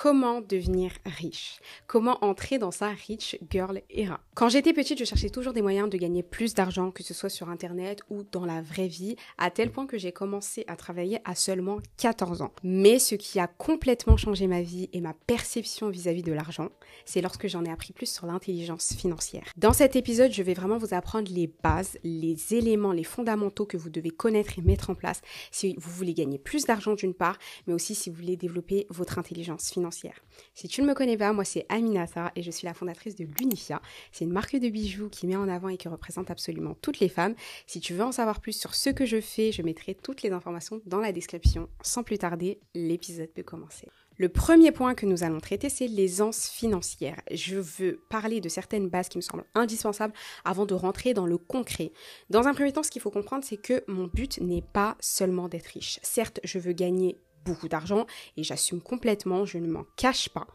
[0.00, 4.20] comment devenir riche, comment entrer dans sa rich girl era.
[4.36, 7.28] Quand j'étais petite, je cherchais toujours des moyens de gagner plus d'argent, que ce soit
[7.28, 11.18] sur internet ou dans la vraie vie, à tel point que j'ai commencé à travailler
[11.24, 12.52] à seulement 14 ans.
[12.62, 16.68] Mais ce qui a complètement changé ma vie et ma perception vis-à-vis de l'argent,
[17.04, 19.50] c'est lorsque j'en ai appris plus sur l'intelligence financière.
[19.56, 23.76] Dans cet épisode, je vais vraiment vous apprendre les bases, les éléments, les fondamentaux que
[23.76, 27.36] vous devez connaître et mettre en place si vous voulez gagner plus d'argent d'une part,
[27.66, 31.32] mais aussi si vous voulez développer votre intelligence financière si tu ne me connais pas,
[31.32, 33.80] moi c'est Aminata et je suis la fondatrice de l'Unifia.
[34.12, 37.08] C'est une marque de bijoux qui met en avant et qui représente absolument toutes les
[37.08, 37.34] femmes.
[37.66, 40.30] Si tu veux en savoir plus sur ce que je fais, je mettrai toutes les
[40.30, 41.68] informations dans la description.
[41.82, 43.88] Sans plus tarder, l'épisode peut commencer.
[44.20, 47.20] Le premier point que nous allons traiter, c'est l'aisance financière.
[47.30, 50.12] Je veux parler de certaines bases qui me semblent indispensables
[50.44, 51.92] avant de rentrer dans le concret.
[52.28, 55.48] Dans un premier temps, ce qu'il faut comprendre, c'est que mon but n'est pas seulement
[55.48, 56.00] d'être riche.
[56.02, 57.16] Certes, je veux gagner
[57.48, 60.46] beaucoup d'argent et j'assume complètement, je ne m'en cache pas.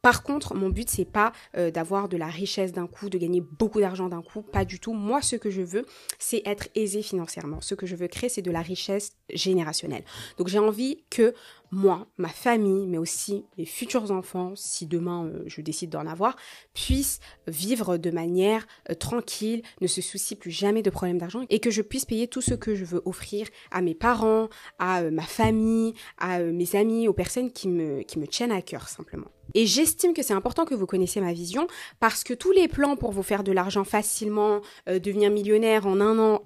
[0.00, 3.40] Par contre, mon but c'est pas euh, d'avoir de la richesse d'un coup, de gagner
[3.40, 4.92] beaucoup d'argent d'un coup, pas du tout.
[4.92, 5.86] Moi, ce que je veux,
[6.20, 7.60] c'est être aisé financièrement.
[7.60, 10.04] Ce que je veux créer, c'est de la richesse générationnelle.
[10.36, 11.34] Donc j'ai envie que
[11.70, 16.36] moi, ma famille, mais aussi mes futurs enfants, si demain euh, je décide d'en avoir,
[16.72, 21.60] puissent vivre de manière euh, tranquille, ne se soucient plus jamais de problèmes d'argent et
[21.60, 25.10] que je puisse payer tout ce que je veux offrir à mes parents, à euh,
[25.10, 29.28] ma famille, à mes amis, aux personnes qui me, qui me tiennent à cœur simplement.
[29.54, 31.68] Et j'estime que c'est important que vous connaissiez ma vision
[32.00, 36.18] parce que tous les plans pour vous faire de l'argent facilement, devenir millionnaire en un
[36.18, 36.42] an,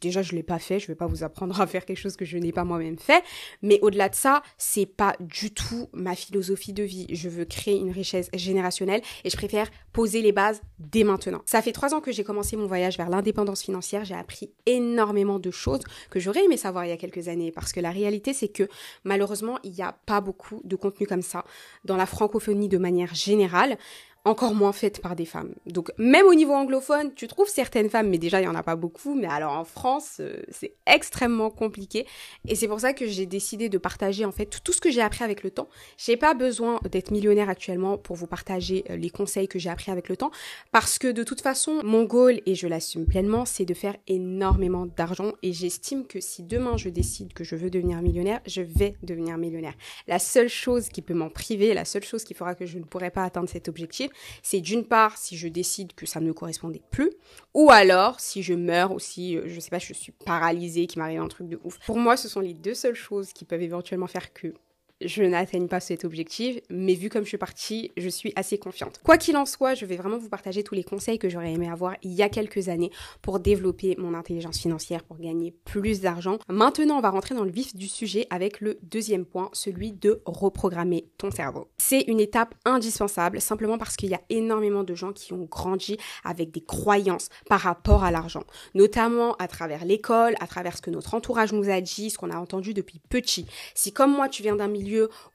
[0.00, 2.24] déjà je l'ai pas fait, je vais pas vous apprendre à faire quelque chose que
[2.24, 3.22] je n'ai pas moi-même fait,
[3.62, 7.06] mais au-delà de ça, c'est pas du tout ma philosophie de vie.
[7.10, 11.42] Je veux créer une richesse générationnelle et je préfère poser les bases dès maintenant.
[11.46, 14.04] Ça fait trois ans que j'ai commencé mon voyage vers l'indépendance financière.
[14.04, 17.72] J'ai appris énormément de choses que j'aurais aimé savoir il y a quelques années parce
[17.72, 18.68] que la réalité, c'est que
[19.04, 21.44] malheureusement, il n'y a pas beaucoup de contenu comme ça
[21.84, 23.78] dans la francophonie de manière générale
[24.26, 25.54] encore moins faites par des femmes.
[25.66, 28.62] Donc même au niveau anglophone, tu trouves certaines femmes, mais déjà il y en a
[28.64, 32.06] pas beaucoup, mais alors en France, euh, c'est extrêmement compliqué
[32.48, 35.00] et c'est pour ça que j'ai décidé de partager en fait tout ce que j'ai
[35.00, 35.68] appris avec le temps.
[35.96, 39.92] J'ai pas besoin d'être millionnaire actuellement pour vous partager euh, les conseils que j'ai appris
[39.92, 40.32] avec le temps
[40.72, 44.86] parce que de toute façon, mon goal et je l'assume pleinement, c'est de faire énormément
[44.86, 48.96] d'argent et j'estime que si demain je décide que je veux devenir millionnaire, je vais
[49.04, 49.74] devenir millionnaire.
[50.08, 52.84] La seule chose qui peut m'en priver, la seule chose qui fera que je ne
[52.84, 54.10] pourrai pas atteindre cet objectif,
[54.42, 57.10] c'est d'une part si je décide que ça ne me correspondait plus,
[57.54, 60.98] ou alors si je meurs ou si, euh, je sais pas, je suis paralysée, qui
[60.98, 61.78] m'arrive un truc de ouf.
[61.86, 64.54] Pour moi, ce sont les deux seules choses qui peuvent éventuellement faire que
[65.00, 69.00] je n'atteigne pas cet objectif, mais vu comme je suis partie, je suis assez confiante.
[69.02, 71.68] Quoi qu'il en soit, je vais vraiment vous partager tous les conseils que j'aurais aimé
[71.68, 72.90] avoir il y a quelques années
[73.20, 76.38] pour développer mon intelligence financière, pour gagner plus d'argent.
[76.48, 80.22] Maintenant, on va rentrer dans le vif du sujet avec le deuxième point, celui de
[80.24, 81.68] reprogrammer ton cerveau.
[81.76, 85.98] C'est une étape indispensable, simplement parce qu'il y a énormément de gens qui ont grandi
[86.24, 90.90] avec des croyances par rapport à l'argent, notamment à travers l'école, à travers ce que
[90.90, 93.46] notre entourage nous a dit, ce qu'on a entendu depuis petit.
[93.74, 94.85] Si comme moi, tu viens d'un milieu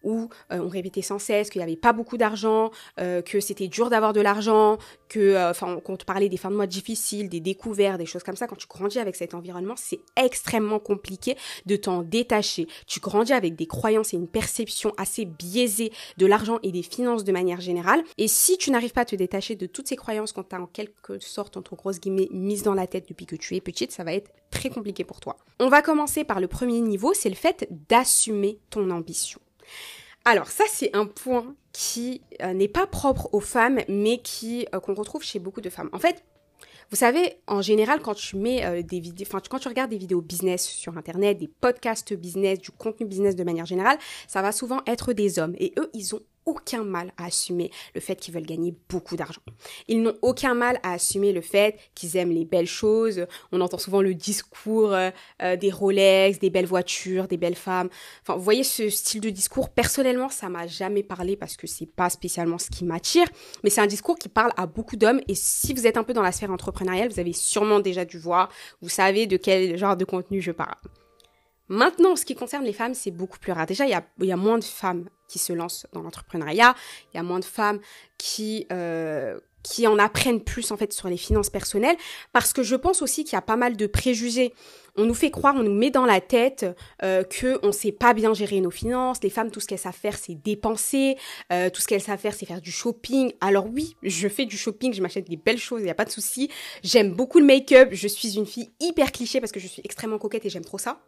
[0.03, 3.67] où euh, on répétait sans cesse qu'il n'y avait pas beaucoup d'argent, euh, que c'était
[3.67, 4.77] dur d'avoir de l'argent,
[5.09, 8.23] que, euh, enfin, on te parlait des fins de mois difficiles, des découvertes, des choses
[8.23, 11.35] comme ça, quand tu grandis avec cet environnement, c'est extrêmement compliqué
[11.65, 12.67] de t'en détacher.
[12.87, 17.23] Tu grandis avec des croyances et une perception assez biaisée de l'argent et des finances
[17.23, 18.03] de manière générale.
[18.17, 20.67] Et si tu n'arrives pas à te détacher de toutes ces croyances qu'on t'a en
[20.67, 24.03] quelque sorte, entre grosses guillemets, mises dans la tête depuis que tu es petite, ça
[24.03, 25.37] va être très compliqué pour toi.
[25.59, 29.40] On va commencer par le premier niveau, c'est le fait d'assumer ton ambition.
[30.25, 34.79] Alors ça c'est un point qui euh, n'est pas propre aux femmes mais qui euh,
[34.79, 35.89] qu'on retrouve chez beaucoup de femmes.
[35.93, 36.23] En fait,
[36.91, 40.21] vous savez, en général, quand tu mets euh, des vidéos, quand tu regardes des vidéos
[40.21, 44.81] business sur Internet, des podcasts business, du contenu business de manière générale, ça va souvent
[44.85, 45.55] être des hommes.
[45.57, 49.41] Et eux, ils ont aucun mal à assumer le fait qu'ils veulent gagner beaucoup d'argent.
[49.87, 53.25] Ils n'ont aucun mal à assumer le fait qu'ils aiment les belles choses.
[53.51, 55.09] On entend souvent le discours euh,
[55.41, 57.89] euh, des Rolex, des belles voitures, des belles femmes.
[58.21, 59.69] Enfin, vous voyez ce style de discours?
[59.69, 63.27] Personnellement, ça m'a jamais parlé parce que c'est pas spécialement ce qui m'attire,
[63.63, 65.21] mais c'est un discours qui parle à beaucoup d'hommes.
[65.27, 68.17] Et si vous êtes un peu dans la sphère entrepreneuriale, vous avez sûrement déjà dû
[68.17, 68.49] voir.
[68.81, 70.75] Vous savez de quel genre de contenu je parle.
[71.71, 73.65] Maintenant, ce qui concerne les femmes, c'est beaucoup plus rare.
[73.65, 76.75] Déjà, il y a, y a moins de femmes qui se lancent dans l'entrepreneuriat,
[77.13, 77.79] il y a moins de femmes
[78.17, 81.95] qui euh, qui en apprennent plus en fait sur les finances personnelles
[82.33, 84.53] parce que je pense aussi qu'il y a pas mal de préjugés.
[84.97, 86.65] On nous fait croire, on nous met dans la tête
[87.03, 89.23] euh, que on sait pas bien gérer nos finances.
[89.23, 91.15] Les femmes, tout ce qu'elles savent faire, c'est dépenser.
[91.53, 93.31] Euh, tout ce qu'elles savent faire, c'est faire du shopping.
[93.39, 96.03] Alors oui, je fais du shopping, je m'achète des belles choses, il y a pas
[96.03, 96.49] de souci.
[96.83, 97.89] J'aime beaucoup le make-up.
[97.93, 100.77] Je suis une fille hyper cliché parce que je suis extrêmement coquette et j'aime trop
[100.77, 100.99] ça.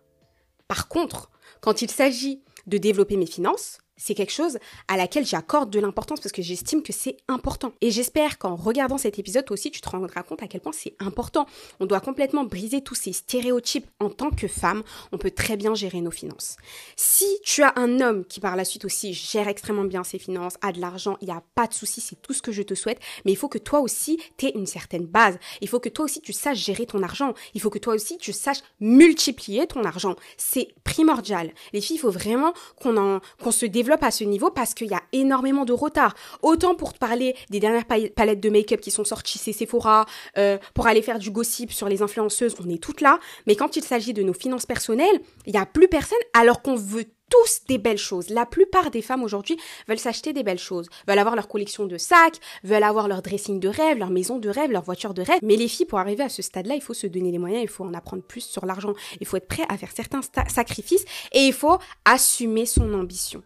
[0.74, 1.30] Par contre,
[1.62, 4.58] quand il s'agit de développer mes finances, c'est quelque chose
[4.90, 7.72] à laquelle j'accorde de l'importance parce que j'estime que c'est important.
[7.80, 10.94] Et j'espère qu'en regardant cet épisode, aussi, tu te rendras compte à quel point c'est
[11.00, 11.46] important.
[11.80, 13.88] On doit complètement briser tous ces stéréotypes.
[14.02, 14.84] En tant que femme,
[15.14, 16.58] on peut très bien gérer nos finances.
[16.98, 20.58] Si tu as un homme qui par la suite aussi gère extrêmement bien ses finances,
[20.62, 22.74] a de l'argent, il n'y a pas de souci, c'est tout ce que je te
[22.74, 25.40] souhaite, mais il faut que toi aussi, tu aies une certaine base.
[25.62, 27.34] Il faut que toi aussi, tu saches gérer ton argent.
[27.54, 30.18] Il faut que toi aussi, tu saches multiplier ton argent.
[30.36, 31.54] C'est primordial.
[31.72, 34.88] Les filles, il faut vraiment qu'on en, qu'on se développe à ce niveau parce qu'il
[34.88, 36.16] y a énormément de retard.
[36.42, 40.06] Autant pour te parler des dernières palettes de make-up qui sont sorties chez Sephora,
[40.38, 43.20] euh, pour aller faire du gossip sur les influenceuses, on est toutes là.
[43.48, 46.76] Mais quand il s'agit de nos finances personnelles, il n'y a plus personne alors qu'on
[46.76, 48.30] veut tous des belles choses.
[48.30, 49.58] La plupart des femmes aujourd'hui
[49.88, 53.60] veulent s'acheter des belles choses, veulent avoir leur collection de sacs, veulent avoir leur dressing
[53.60, 55.40] de rêve, leur maison de rêve, leur voiture de rêve.
[55.42, 57.70] Mais les filles, pour arriver à ce stade-là, il faut se donner les moyens, il
[57.70, 61.40] faut en apprendre plus sur l'argent, il faut être prêt à faire certains sacrifices et
[61.48, 63.44] il faut assumer son ambition.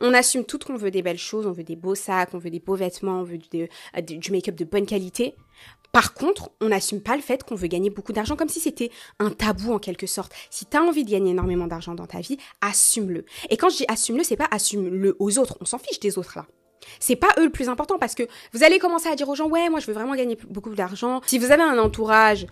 [0.00, 2.50] On assume tout qu'on veut des belles choses, on veut des beaux sacs, on veut
[2.50, 3.68] des beaux vêtements, on veut du,
[4.18, 5.34] du make-up de bonne qualité.
[5.92, 8.90] Par contre, on n'assume pas le fait qu'on veut gagner beaucoup d'argent comme si c'était
[9.18, 10.32] un tabou en quelque sorte.
[10.48, 13.24] Si tu as envie de gagner énormément d'argent dans ta vie, assume-le.
[13.48, 16.34] Et quand je dis assume-le, c'est pas assume-le aux autres, on s'en fiche des autres
[16.36, 16.46] là.
[16.98, 18.22] C'est pas eux le plus important parce que
[18.52, 21.20] vous allez commencer à dire aux gens ouais, moi je veux vraiment gagner beaucoup d'argent.
[21.26, 22.46] Si vous avez un entourage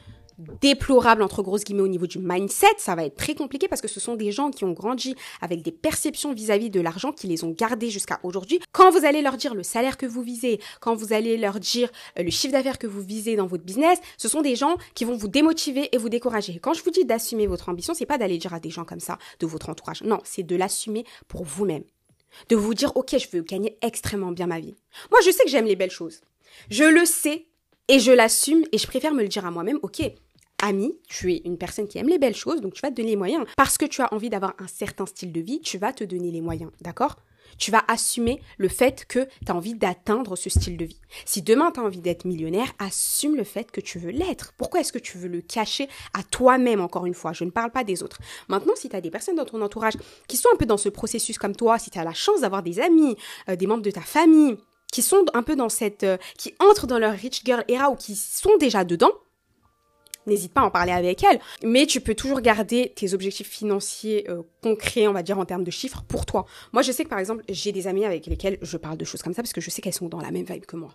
[0.61, 3.89] déplorable entre grosses guillemets au niveau du mindset, ça va être très compliqué parce que
[3.89, 7.45] ce sont des gens qui ont grandi avec des perceptions vis-à-vis de l'argent qui les
[7.45, 8.61] ont gardées jusqu'à aujourd'hui.
[8.73, 11.91] Quand vous allez leur dire le salaire que vous visez, quand vous allez leur dire
[12.19, 15.05] euh, le chiffre d'affaires que vous visez dans votre business, ce sont des gens qui
[15.05, 16.59] vont vous démotiver et vous décourager.
[16.61, 19.01] Quand je vous dis d'assumer votre ambition, c'est pas d'aller dire à des gens comme
[19.01, 20.03] ça de votre entourage.
[20.03, 21.85] Non, c'est de l'assumer pour vous-même.
[22.49, 24.77] De vous dire OK, je veux gagner extrêmement bien ma vie.
[25.11, 26.21] Moi, je sais que j'aime les belles choses.
[26.71, 27.47] Je le sais
[27.89, 30.03] et je l'assume et je préfère me le dire à moi-même, OK,
[30.63, 33.11] ami, tu es une personne qui aime les belles choses, donc tu vas te donner
[33.11, 33.45] les moyens.
[33.57, 36.31] Parce que tu as envie d'avoir un certain style de vie, tu vas te donner
[36.31, 37.17] les moyens, d'accord?
[37.57, 41.01] Tu vas assumer le fait que tu as envie d'atteindre ce style de vie.
[41.25, 44.53] Si demain tu as envie d'être millionnaire, assume le fait que tu veux l'être.
[44.59, 47.33] Pourquoi est-ce que tu veux le cacher à toi-même, encore une fois?
[47.33, 48.19] Je ne parle pas des autres.
[48.49, 49.95] Maintenant, si tu as des personnes dans ton entourage
[50.27, 52.63] qui sont un peu dans ce processus comme toi, si tu as la chance d'avoir
[52.63, 53.17] des amis,
[53.49, 54.57] euh, des membres de ta famille,
[54.93, 56.05] qui sont un peu dans cette...
[56.05, 59.13] Euh, qui entrent dans leur rich girl era ou qui sont déjà dedans,
[60.29, 61.41] n'hésite pas à en parler avec elle.
[61.63, 65.65] Mais tu peux toujours garder tes objectifs financiers euh, concrets, on va dire en termes
[65.65, 66.47] de chiffres, pour toi.
[66.73, 69.23] Moi, je sais que par exemple, j'ai des amis avec lesquels je parle de choses
[69.23, 70.95] comme ça parce que je sais qu'elles sont dans la même vibe que moi.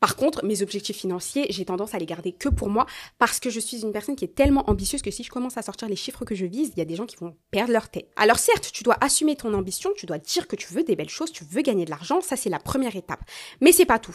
[0.00, 2.86] Par contre, mes objectifs financiers, j'ai tendance à les garder que pour moi
[3.18, 5.62] parce que je suis une personne qui est tellement ambitieuse que si je commence à
[5.62, 7.88] sortir les chiffres que je vise, il y a des gens qui vont perdre leur
[7.88, 8.08] tête.
[8.16, 11.08] Alors certes, tu dois assumer ton ambition, tu dois dire que tu veux des belles
[11.08, 13.20] choses, tu veux gagner de l'argent, ça c'est la première étape.
[13.60, 14.14] Mais c'est pas tout.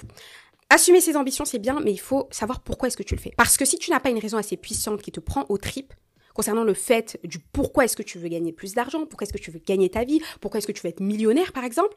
[0.69, 3.33] Assumer ses ambitions, c'est bien, mais il faut savoir pourquoi est-ce que tu le fais.
[3.37, 5.93] Parce que si tu n'as pas une raison assez puissante qui te prend au trip,
[6.33, 9.43] concernant le fait du pourquoi est-ce que tu veux gagner plus d'argent, pourquoi est-ce que
[9.43, 11.95] tu veux gagner ta vie, pourquoi est-ce que tu veux être millionnaire par exemple,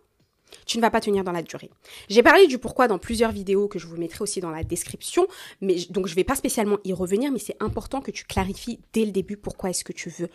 [0.64, 1.70] tu ne vas pas tenir dans la durée.
[2.08, 5.26] J'ai parlé du pourquoi dans plusieurs vidéos que je vous mettrai aussi dans la description,
[5.60, 8.80] mais donc je ne vais pas spécialement y revenir, mais c'est important que tu clarifies
[8.92, 10.28] dès le début pourquoi est-ce que tu veux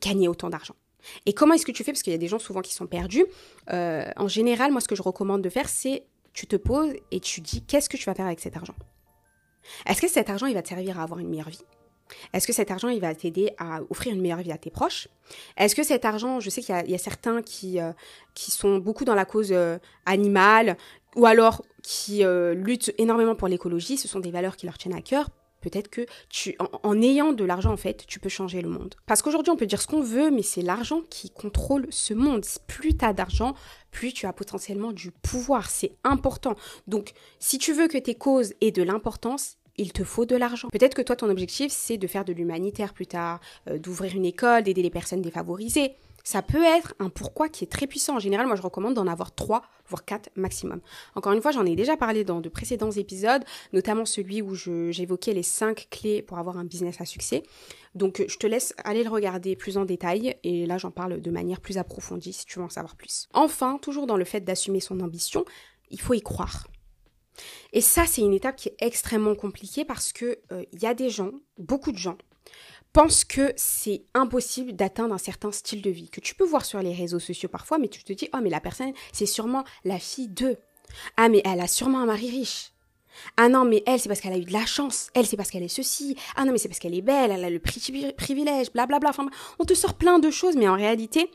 [0.00, 0.74] gagner autant d'argent.
[1.26, 1.92] Et comment est-ce que tu fais?
[1.92, 3.24] Parce qu'il y a des gens souvent qui sont perdus.
[3.72, 7.20] Euh, en général, moi, ce que je recommande de faire, c'est tu te poses et
[7.20, 8.74] tu dis qu'est-ce que tu vas faire avec cet argent?
[9.86, 11.64] Est-ce que cet argent, il va te servir à avoir une meilleure vie?
[12.32, 15.08] Est-ce que cet argent, il va t'aider à offrir une meilleure vie à tes proches?
[15.56, 17.92] Est-ce que cet argent, je sais qu'il y, a certains qui, euh,
[18.34, 20.76] qui sont beaucoup dans la cause euh, animale
[21.16, 24.94] ou alors qui euh, luttent énormément pour l'écologie, ce sont des valeurs qui leur tiennent
[24.94, 25.28] à cœur.
[25.62, 28.94] Peut-être que tu, en, ayant de l'argent, en fait, tu peux changer le monde.
[29.06, 32.44] Parce qu'aujourd'hui, on peut dire ce qu'on veut, mais c'est l'argent qui contrôle ce monde.
[32.66, 33.54] Plus tu as d'argent,
[33.90, 35.70] plus tu as potentiellement du pouvoir.
[35.70, 36.54] C'est important.
[36.86, 40.68] Donc, si tu veux que tes causes aient de l'importance, il te faut de l'argent.
[40.68, 44.26] Peut-être que toi, ton objectif, c'est de faire de l'humanitaire plus tard, euh, d'ouvrir une
[44.26, 45.94] école, d'aider les personnes défavorisées.
[46.24, 48.16] Ça peut être un pourquoi qui est très puissant.
[48.16, 50.80] En général, moi, je recommande d'en avoir trois, voire quatre maximum.
[51.14, 55.32] Encore une fois, j'en ai déjà parlé dans de précédents épisodes, notamment celui où j'évoquais
[55.32, 57.42] les cinq clés pour avoir un business à succès.
[57.94, 60.36] Donc, je te laisse aller le regarder plus en détail.
[60.44, 63.28] Et là, j'en parle de manière plus approfondie si tu veux en savoir plus.
[63.34, 65.44] Enfin, toujours dans le fait d'assumer son ambition,
[65.90, 66.66] il faut y croire.
[67.72, 70.94] Et ça, c'est une étape qui est extrêmement compliquée parce que euh, il y a
[70.94, 72.18] des gens, beaucoup de gens,
[72.92, 76.80] pense que c'est impossible d'atteindre un certain style de vie, que tu peux voir sur
[76.80, 79.98] les réseaux sociaux parfois, mais tu te dis, oh mais la personne, c'est sûrement la
[79.98, 80.56] fille d'eux.
[81.16, 82.72] Ah mais elle a sûrement un mari riche.
[83.36, 85.10] Ah non, mais elle, c'est parce qu'elle a eu de la chance.
[85.14, 86.16] Elle, c'est parce qu'elle est ceci.
[86.34, 89.10] Ah non, mais c'est parce qu'elle est belle, elle a le privilège, blablabla.
[89.10, 91.30] Enfin, on te sort plein de choses, mais en réalité,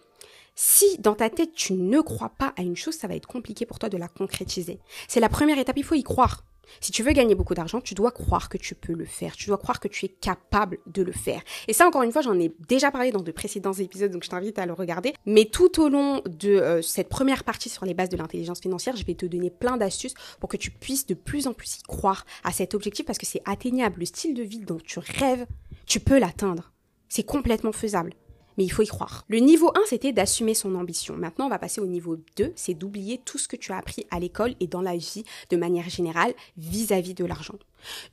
[0.55, 3.65] si dans ta tête tu ne crois pas à une chose, ça va être compliqué
[3.65, 4.79] pour toi de la concrétiser.
[5.07, 6.43] C'est la première étape, il faut y croire.
[6.79, 9.35] Si tu veux gagner beaucoup d'argent, tu dois croire que tu peux le faire.
[9.35, 11.41] Tu dois croire que tu es capable de le faire.
[11.67, 14.29] Et ça, encore une fois, j'en ai déjà parlé dans de précédents épisodes, donc je
[14.29, 15.13] t'invite à le regarder.
[15.25, 18.95] Mais tout au long de euh, cette première partie sur les bases de l'intelligence financière,
[18.95, 21.83] je vais te donner plein d'astuces pour que tu puisses de plus en plus y
[21.83, 23.99] croire à cet objectif parce que c'est atteignable.
[23.99, 25.45] Le style de vie dont tu rêves,
[25.85, 26.71] tu peux l'atteindre.
[27.09, 28.13] C'est complètement faisable
[28.57, 29.25] mais il faut y croire.
[29.27, 31.15] Le niveau 1, c'était d'assumer son ambition.
[31.15, 34.05] Maintenant, on va passer au niveau 2, c'est d'oublier tout ce que tu as appris
[34.11, 37.55] à l'école et dans la vie de manière générale vis-à-vis de l'argent.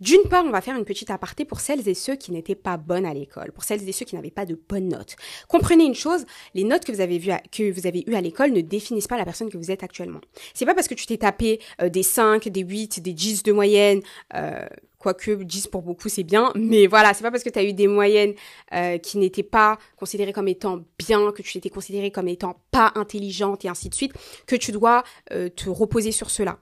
[0.00, 2.76] D'une part, on va faire une petite aparté pour celles et ceux qui n'étaient pas
[2.76, 5.16] bonnes à l'école, pour celles et ceux qui n'avaient pas de bonnes notes.
[5.48, 7.18] Comprenez une chose, les notes que vous avez,
[7.50, 10.20] que vous avez eues à l'école ne définissent pas la personne que vous êtes actuellement.
[10.52, 13.52] C'est pas parce que tu t'es tapé euh, des 5, des 8, des 10 de
[13.52, 14.00] moyenne,
[14.34, 14.66] euh,
[15.04, 17.74] quoique 10 pour beaucoup c'est bien, mais voilà, c'est pas parce que tu as eu
[17.74, 18.32] des moyennes
[18.72, 22.90] euh, qui n'étaient pas considérées comme étant bien, que tu étais considérée comme étant pas
[22.94, 24.14] intelligente et ainsi de suite,
[24.46, 26.58] que tu dois euh, te reposer sur cela.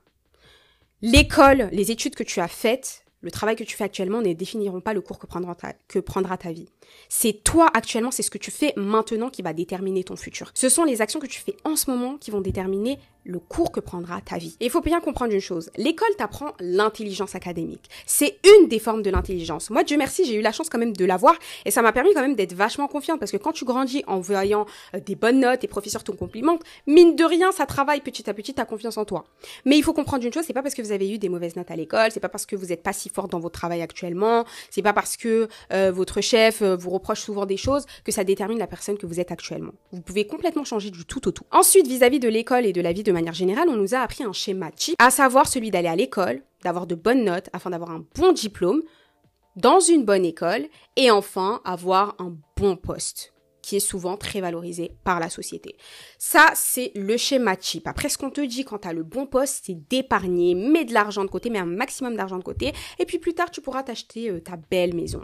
[1.03, 4.81] L'école, les études que tu as faites, le travail que tu fais actuellement ne définiront
[4.81, 5.57] pas le cours que prendra
[5.87, 6.69] que prendra ta vie.
[7.09, 10.51] C'est toi actuellement, c'est ce que tu fais maintenant qui va déterminer ton futur.
[10.55, 13.73] Ce sont les actions que tu fais en ce moment qui vont déterminer le cours
[13.73, 14.57] que prendra ta vie.
[14.61, 17.89] Et il faut bien comprendre une chose, l'école t'apprend l'intelligence académique.
[18.07, 19.71] C'est une des formes de l'intelligence.
[19.71, 21.35] Moi, Dieu merci, j'ai eu la chance quand même de l'avoir
[21.65, 24.21] et ça m'a permis quand même d'être vachement confiante parce que quand tu grandis en
[24.21, 28.29] voyant euh, des bonnes notes, et professeurs te complimentent, mine de rien, ça travaille petit
[28.29, 29.25] à petit ta confiance en toi.
[29.65, 31.57] Mais il faut comprendre une chose, c'est pas parce que vous avez eu des mauvaises
[31.57, 33.83] notes à l'école, c'est pas parce que vous n'êtes pas si fort dans votre travail
[33.83, 38.12] actuellement, c'est pas parce que euh, votre chef euh, vous reproche souvent des choses que
[38.12, 39.73] ça détermine la personne que vous êtes actuellement.
[39.93, 41.45] Vous pouvez complètement changer du tout au tout.
[41.51, 43.99] Ensuite, vis-à-vis -vis de l'école et de la vie de manière générale, on nous a
[43.99, 47.71] appris un schéma type, à savoir celui d'aller à l'école, d'avoir de bonnes notes afin
[47.71, 48.83] d'avoir un bon diplôme,
[49.57, 54.91] dans une bonne école, et enfin avoir un bon poste qui est souvent très valorisé
[55.05, 55.77] par la société.
[56.19, 57.87] Ça, c'est le schéma type.
[57.87, 60.93] Après, ce qu'on te dit quand tu as le bon poste, c'est d'épargner, mets de
[60.93, 63.85] l'argent de côté, mets un maximum d'argent de côté, et puis plus tard, tu pourras
[63.85, 65.23] t'acheter euh, ta belle maison.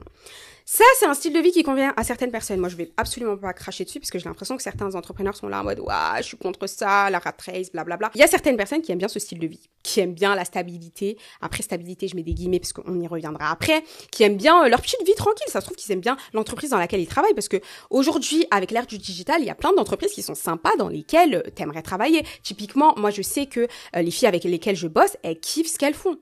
[0.70, 2.60] Ça, c'est un style de vie qui convient à certaines personnes.
[2.60, 5.48] Moi, je vais absolument pas cracher dessus parce que j'ai l'impression que certains entrepreneurs sont
[5.48, 8.10] là en mode, ouais, je suis contre ça, la rat race, blablabla.
[8.14, 10.34] Il y a certaines personnes qui aiment bien ce style de vie, qui aiment bien
[10.34, 11.16] la stabilité.
[11.40, 14.68] Après stabilité, je mets des guillemets parce qu'on y reviendra après, qui aiment bien euh,
[14.68, 15.46] leur petite vie tranquille.
[15.48, 18.70] Ça se trouve qu'ils aiment bien l'entreprise dans laquelle ils travaillent parce que aujourd'hui, avec
[18.70, 21.80] l'ère du digital, il y a plein d'entreprises qui sont sympas dans lesquelles euh, t'aimerais
[21.80, 22.26] travailler.
[22.42, 23.60] Typiquement, moi, je sais que
[23.96, 26.18] euh, les filles avec lesquelles je bosse, elles kiffent ce qu'elles font.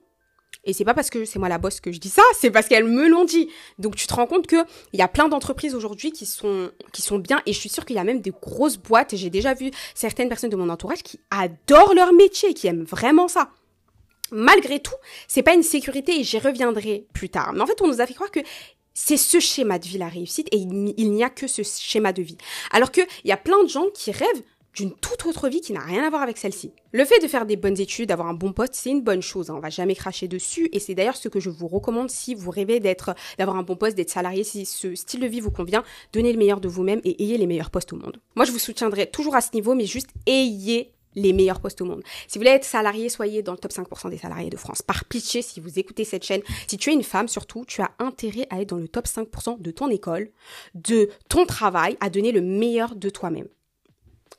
[0.67, 2.67] Et c'est pas parce que c'est moi la bosse que je dis ça, c'est parce
[2.67, 3.49] qu'elles me l'ont dit.
[3.79, 4.57] Donc tu te rends compte que
[4.91, 7.85] il y a plein d'entreprises aujourd'hui qui sont qui sont bien et je suis sûre
[7.85, 9.15] qu'il y a même des grosses boîtes.
[9.15, 13.29] J'ai déjà vu certaines personnes de mon entourage qui adorent leur métier, qui aiment vraiment
[13.29, 13.49] ça.
[14.31, 14.95] Malgré tout,
[15.29, 17.53] c'est pas une sécurité et j'y reviendrai plus tard.
[17.53, 18.41] Mais en fait, on nous a fait croire que
[18.93, 22.23] c'est ce schéma de vie la réussite et il n'y a que ce schéma de
[22.23, 22.37] vie.
[22.71, 24.43] Alors que il y a plein de gens qui rêvent
[24.77, 26.71] d'une toute autre vie qui n'a rien à voir avec celle-ci.
[26.91, 29.49] Le fait de faire des bonnes études, d'avoir un bon poste, c'est une bonne chose.
[29.49, 29.55] Hein.
[29.57, 32.51] On va jamais cracher dessus et c'est d'ailleurs ce que je vous recommande si vous
[32.51, 35.83] rêvez d'être, d'avoir un bon poste, d'être salarié, si ce style de vie vous convient,
[36.13, 38.21] donnez le meilleur de vous-même et ayez les meilleurs postes au monde.
[38.35, 41.85] Moi, je vous soutiendrai toujours à ce niveau, mais juste ayez les meilleurs postes au
[41.85, 42.03] monde.
[42.27, 44.83] Si vous voulez être salarié, soyez dans le top 5% des salariés de France.
[44.83, 47.89] Par pitié, si vous écoutez cette chaîne, si tu es une femme surtout, tu as
[47.97, 50.29] intérêt à être dans le top 5% de ton école,
[50.75, 53.47] de ton travail, à donner le meilleur de toi-même.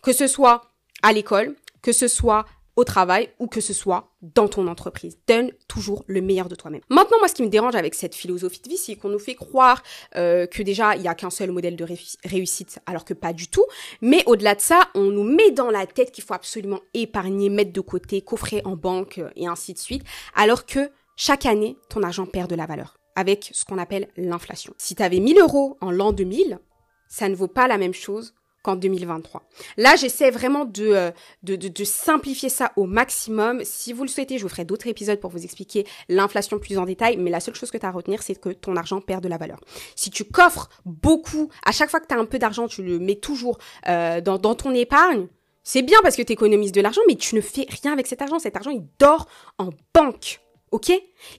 [0.03, 0.63] Que ce soit
[1.03, 2.45] à l'école, que ce soit
[2.79, 5.19] au travail ou que ce soit dans ton entreprise.
[5.27, 6.81] Donne toujours le meilleur de toi-même.
[6.89, 9.35] Maintenant, moi, ce qui me dérange avec cette philosophie de vie, c'est qu'on nous fait
[9.35, 9.83] croire
[10.15, 11.85] euh, que déjà, il n'y a qu'un seul modèle de
[12.25, 13.65] réussite, alors que pas du tout.
[14.01, 17.73] Mais au-delà de ça, on nous met dans la tête qu'il faut absolument épargner, mettre
[17.73, 20.05] de côté, coffrer en banque euh, et ainsi de suite,
[20.37, 24.73] alors que chaque année, ton argent perd de la valeur avec ce qu'on appelle l'inflation.
[24.79, 26.61] Si tu avais 1000 euros en l'an 2000,
[27.09, 29.43] ça ne vaut pas la même chose qu'en 2023.
[29.77, 31.11] Là, j'essaie vraiment euh,
[31.43, 33.63] de, de, de, simplifier ça au maximum.
[33.65, 36.85] Si vous le souhaitez, je vous ferai d'autres épisodes pour vous expliquer l'inflation plus en
[36.85, 39.23] détail, mais la seule chose que tu as à retenir, c'est que ton argent perd
[39.23, 39.61] de la valeur.
[39.95, 42.99] Si tu coffres beaucoup, à chaque fois que tu as un peu d'argent, tu le
[42.99, 45.29] mets toujours euh, dans, dans ton épargne,
[45.63, 48.23] c'est bien parce que tu économises de l'argent, mais tu ne fais rien avec cet
[48.23, 48.39] argent.
[48.39, 50.41] Cet argent, il dort en banque.
[50.71, 50.91] Ok?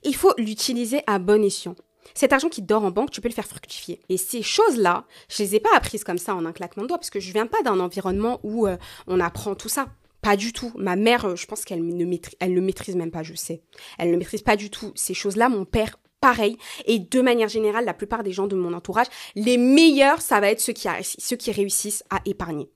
[0.03, 1.75] Il faut l'utiliser à bon escient.
[2.13, 4.01] Cet argent qui dort en banque, tu peux le faire fructifier.
[4.09, 6.97] Et ces choses-là, je les ai pas apprises comme ça en un claquement de doigts,
[6.97, 9.87] parce que je viens pas d'un environnement où euh, on apprend tout ça.
[10.21, 10.71] Pas du tout.
[10.75, 13.61] Ma mère, euh, je pense qu'elle ne maîtrise, elle maîtrise même pas, je sais.
[13.97, 15.49] Elle ne maîtrise pas du tout ces choses-là.
[15.49, 16.57] Mon père, pareil.
[16.85, 20.49] Et de manière générale, la plupart des gens de mon entourage, les meilleurs, ça va
[20.49, 22.69] être ceux qui réussissent à épargner.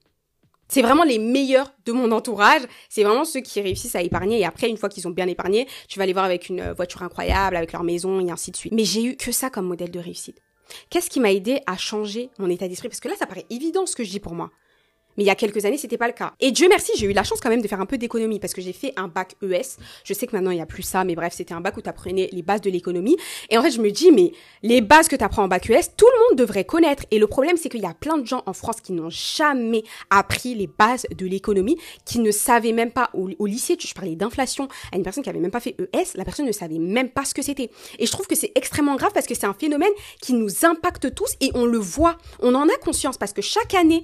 [0.68, 2.62] C'est vraiment les meilleurs de mon entourage.
[2.88, 4.40] C'est vraiment ceux qui réussissent à épargner.
[4.40, 6.72] Et après, une fois qu'ils ont bien épargné, tu vas les voir avec une euh,
[6.72, 8.72] voiture incroyable, avec leur maison et ainsi de suite.
[8.72, 10.40] Mais j'ai eu que ça comme modèle de réussite.
[10.90, 12.88] Qu'est-ce qui m'a aidé à changer mon état d'esprit?
[12.88, 14.50] Parce que là, ça paraît évident ce que je dis pour moi.
[15.16, 16.32] Mais il y a quelques années, c'était pas le cas.
[16.40, 18.52] Et Dieu merci, j'ai eu la chance quand même de faire un peu d'économie parce
[18.52, 19.78] que j'ai fait un bac ES.
[20.04, 21.82] Je sais que maintenant il y a plus ça, mais bref, c'était un bac où
[21.82, 23.16] tu apprenais les bases de l'économie.
[23.50, 25.94] Et en fait, je me dis, mais les bases que tu apprends en bac ES,
[25.96, 27.04] tout le monde devrait connaître.
[27.10, 29.84] Et le problème, c'est qu'il y a plein de gens en France qui n'ont jamais
[30.10, 34.16] appris les bases de l'économie, qui ne savaient même pas au, au lycée, je parlais
[34.16, 37.10] d'inflation à une personne qui avait même pas fait ES, la personne ne savait même
[37.10, 37.70] pas ce que c'était.
[37.98, 41.14] Et je trouve que c'est extrêmement grave parce que c'est un phénomène qui nous impacte
[41.14, 44.02] tous et on le voit, on en a conscience parce que chaque année,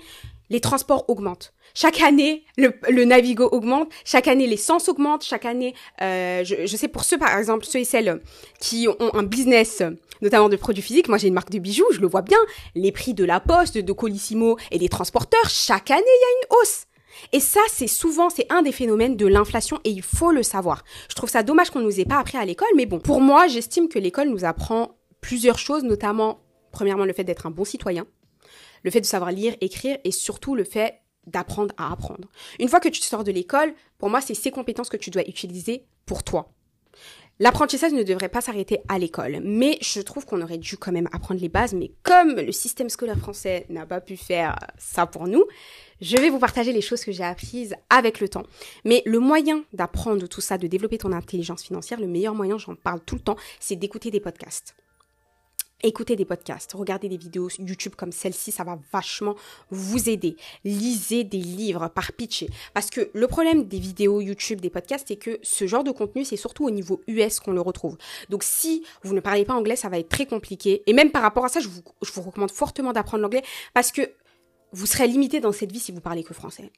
[0.50, 1.54] les transports augmentent.
[1.75, 3.88] Chaque année, le, le Navigo augmente.
[4.04, 5.25] Chaque année, l'essence augmente.
[5.25, 8.21] Chaque année, euh, je, je, sais pour ceux, par exemple, ceux et celles
[8.61, 9.83] qui ont un business,
[10.21, 11.09] notamment de produits physiques.
[11.09, 12.38] Moi, j'ai une marque de bijoux, je le vois bien.
[12.75, 16.57] Les prix de la poste, de Colissimo et des transporteurs, chaque année, il y a
[16.57, 16.87] une hausse.
[17.33, 20.85] Et ça, c'est souvent, c'est un des phénomènes de l'inflation et il faut le savoir.
[21.09, 23.47] Je trouve ça dommage qu'on nous ait pas appris à l'école, mais bon, pour moi,
[23.47, 26.40] j'estime que l'école nous apprend plusieurs choses, notamment,
[26.73, 28.07] premièrement, le fait d'être un bon citoyen,
[28.83, 32.29] le fait de savoir lire, écrire et surtout le fait d'apprendre à apprendre.
[32.59, 35.29] Une fois que tu sors de l'école, pour moi, c'est ces compétences que tu dois
[35.29, 36.53] utiliser pour toi.
[37.43, 41.09] L'apprentissage ne devrait pas s'arrêter à l'école, mais je trouve qu'on aurait dû quand même
[41.11, 45.27] apprendre les bases, mais comme le système scolaire français n'a pas pu faire ça pour
[45.27, 45.45] nous,
[46.03, 48.43] je vais vous partager les choses que j'ai apprises avec le temps.
[48.85, 52.75] Mais le moyen d'apprendre tout ça, de développer ton intelligence financière, le meilleur moyen, j'en
[52.75, 54.75] parle tout le temps, c'est d'écouter des podcasts.
[55.83, 59.35] Écoutez des podcasts, regardez des vidéos YouTube comme celle-ci, ça va vachement
[59.71, 60.37] vous aider.
[60.65, 62.51] Lisez des livres par pitcher.
[62.75, 66.25] Parce que le problème des vidéos YouTube, des podcasts, c'est que ce genre de contenu,
[66.27, 67.97] c'est surtout au niveau US qu'on le retrouve.
[68.29, 70.83] Donc si vous ne parlez pas anglais, ça va être très compliqué.
[70.87, 73.91] Et même par rapport à ça, je vous, je vous recommande fortement d'apprendre l'anglais parce
[73.91, 74.03] que
[74.73, 76.71] vous serez limité dans cette vie si vous parlez que français.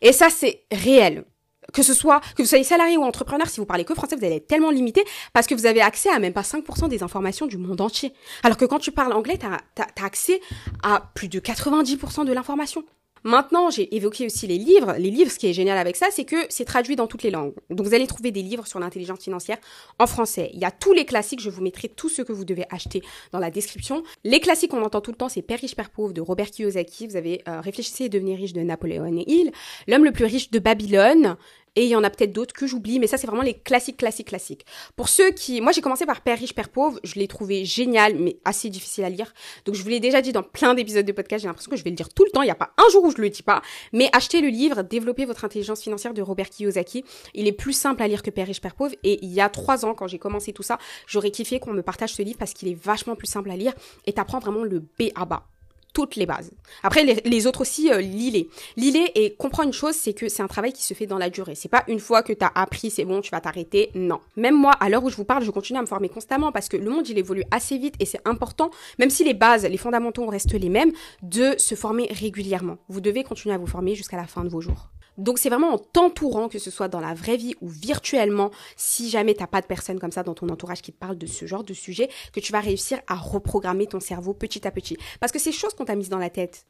[0.00, 1.24] Et ça, c'est réel
[1.72, 4.24] que ce soit que vous soyez salarié ou entrepreneur, si vous parlez que français, vous
[4.24, 7.46] allez être tellement limité parce que vous avez accès à même pas 5% des informations
[7.46, 8.12] du monde entier.
[8.42, 10.40] Alors que quand tu parles anglais, tu as, accès
[10.82, 12.84] à plus de 90% de l'information.
[13.24, 14.94] Maintenant, j'ai évoqué aussi les livres.
[14.98, 17.30] Les livres, ce qui est génial avec ça, c'est que c'est traduit dans toutes les
[17.30, 17.54] langues.
[17.70, 19.56] Donc vous allez trouver des livres sur l'intelligence financière
[19.98, 20.50] en français.
[20.52, 23.02] Il y a tous les classiques, je vous mettrai tout ce que vous devez acheter
[23.32, 24.02] dans la description.
[24.24, 27.06] Les classiques qu'on entend tout le temps, c'est Père riche, Père pauvre de Robert Kiyosaki.
[27.06, 29.52] Vous avez euh, Réfléchissez et devenez riche de Napoléon Hill.
[29.88, 31.36] L'homme le plus riche de Babylone.
[31.76, 33.96] Et il y en a peut-être d'autres que j'oublie, mais ça c'est vraiment les classiques,
[33.96, 34.64] classiques, classiques.
[34.96, 38.16] Pour ceux qui, moi j'ai commencé par Père riche, Père pauvre, je l'ai trouvé génial,
[38.18, 39.32] mais assez difficile à lire.
[39.64, 41.84] Donc je vous l'ai déjà dit dans plein d'épisodes de podcast, j'ai l'impression que je
[41.84, 42.42] vais le dire tout le temps.
[42.42, 43.62] Il n'y a pas un jour où je le dis pas.
[43.92, 47.04] Mais achetez le livre, développez votre intelligence financière de Robert Kiyosaki.
[47.34, 48.94] Il est plus simple à lire que Père riche, Père pauvre.
[49.02, 51.82] Et il y a trois ans, quand j'ai commencé tout ça, j'aurais kiffé qu'on me
[51.82, 53.74] partage ce livre parce qu'il est vachement plus simple à lire
[54.06, 55.46] et t'apprends vraiment le B à bas
[55.94, 56.50] toutes les bases.
[56.82, 58.50] Après, les, autres aussi, euh, lis-les.
[58.76, 61.30] Lis-les et comprends une chose, c'est que c'est un travail qui se fait dans la
[61.30, 61.54] durée.
[61.54, 63.90] C'est pas une fois que tu as appris, c'est bon, tu vas t'arrêter.
[63.94, 64.20] Non.
[64.36, 66.68] Même moi, à l'heure où je vous parle, je continue à me former constamment parce
[66.68, 69.78] que le monde, il évolue assez vite et c'est important, même si les bases, les
[69.78, 72.76] fondamentaux restent les mêmes, de se former régulièrement.
[72.88, 74.90] Vous devez continuer à vous former jusqu'à la fin de vos jours.
[75.18, 79.10] Donc c'est vraiment en t'entourant, que ce soit dans la vraie vie ou virtuellement, si
[79.10, 81.46] jamais t'as pas de personne comme ça dans ton entourage qui te parle de ce
[81.46, 84.96] genre de sujet, que tu vas réussir à reprogrammer ton cerveau petit à petit.
[85.20, 86.66] Parce que ces choses qu'on t'a mises dans la tête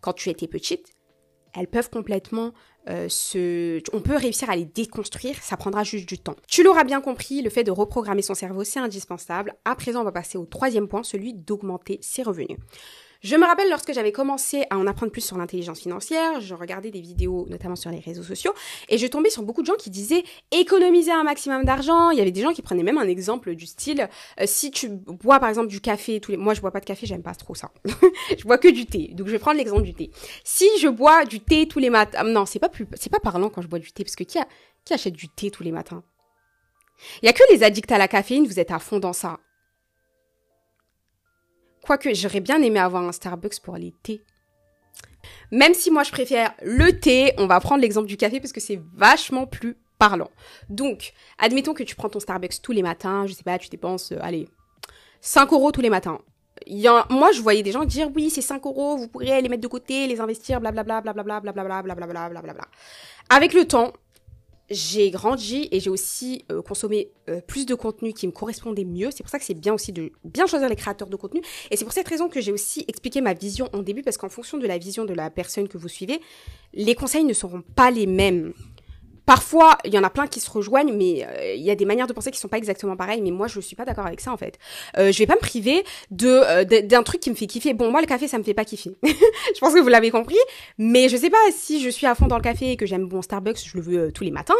[0.00, 0.92] quand tu étais petite,
[1.54, 2.52] elles peuvent complètement
[2.88, 3.80] euh, se...
[3.94, 6.36] On peut réussir à les déconstruire, ça prendra juste du temps.
[6.48, 9.54] Tu l'auras bien compris, le fait de reprogrammer son cerveau, c'est indispensable.
[9.64, 12.58] À présent, on va passer au troisième point, celui d'augmenter ses revenus.
[13.22, 16.90] Je me rappelle lorsque j'avais commencé à en apprendre plus sur l'intelligence financière, je regardais
[16.90, 18.54] des vidéos notamment sur les réseaux sociaux
[18.88, 22.10] et je tombais sur beaucoup de gens qui disaient économiser un maximum d'argent.
[22.10, 24.08] Il y avait des gens qui prenaient même un exemple du style
[24.40, 26.86] euh, si tu bois par exemple du café tous les moi je bois pas de
[26.86, 27.70] café, j'aime pas trop ça.
[28.38, 29.10] je bois que du thé.
[29.12, 30.10] Donc je vais prendre l'exemple du thé.
[30.42, 33.50] Si je bois du thé tous les matins, non, c'est pas plus c'est pas parlant
[33.50, 34.38] quand je bois du thé parce que qui
[34.86, 36.02] qui achète du thé tous les matins?
[37.22, 39.38] Il y a que les addicts à la caféine, vous êtes à fond dans ça.
[41.82, 44.22] Quoique, j'aurais bien aimé avoir un Starbucks pour les thés.
[45.50, 48.60] Même si moi je préfère le thé, on va prendre l'exemple du café parce que
[48.60, 50.30] c'est vachement plus parlant.
[50.68, 54.12] Donc, admettons que tu prends ton Starbucks tous les matins, je sais pas, tu dépenses,
[54.12, 54.48] euh, allez,
[55.20, 56.18] 5 euros tous les matins.
[57.10, 59.68] Moi, je voyais des gens dire oui, c'est 5 euros, vous pourrez les mettre de
[59.68, 62.64] côté, les investir, blablabla, blablabla, blablabla, blablabla, blablabla.
[63.28, 63.92] Avec le temps,
[64.70, 69.10] j'ai grandi et j'ai aussi euh, consommé euh, plus de contenu qui me correspondait mieux.
[69.10, 71.42] C'est pour ça que c'est bien aussi de bien choisir les créateurs de contenu.
[71.70, 74.28] Et c'est pour cette raison que j'ai aussi expliqué ma vision en début, parce qu'en
[74.28, 76.20] fonction de la vision de la personne que vous suivez,
[76.72, 78.52] les conseils ne seront pas les mêmes.
[79.30, 81.84] Parfois, il y en a plein qui se rejoignent, mais euh, il y a des
[81.84, 83.22] manières de penser qui sont pas exactement pareilles.
[83.22, 84.58] Mais moi, je suis pas d'accord avec ça en fait.
[84.98, 87.72] Euh, je vais pas me priver de euh, d'un truc qui me fait kiffer.
[87.72, 88.96] Bon, moi, le café, ça me fait pas kiffer.
[89.04, 90.34] je pense que vous l'avez compris.
[90.78, 93.06] Mais je sais pas si je suis à fond dans le café et que j'aime
[93.06, 94.52] bon Starbucks, je le veux euh, tous les matins.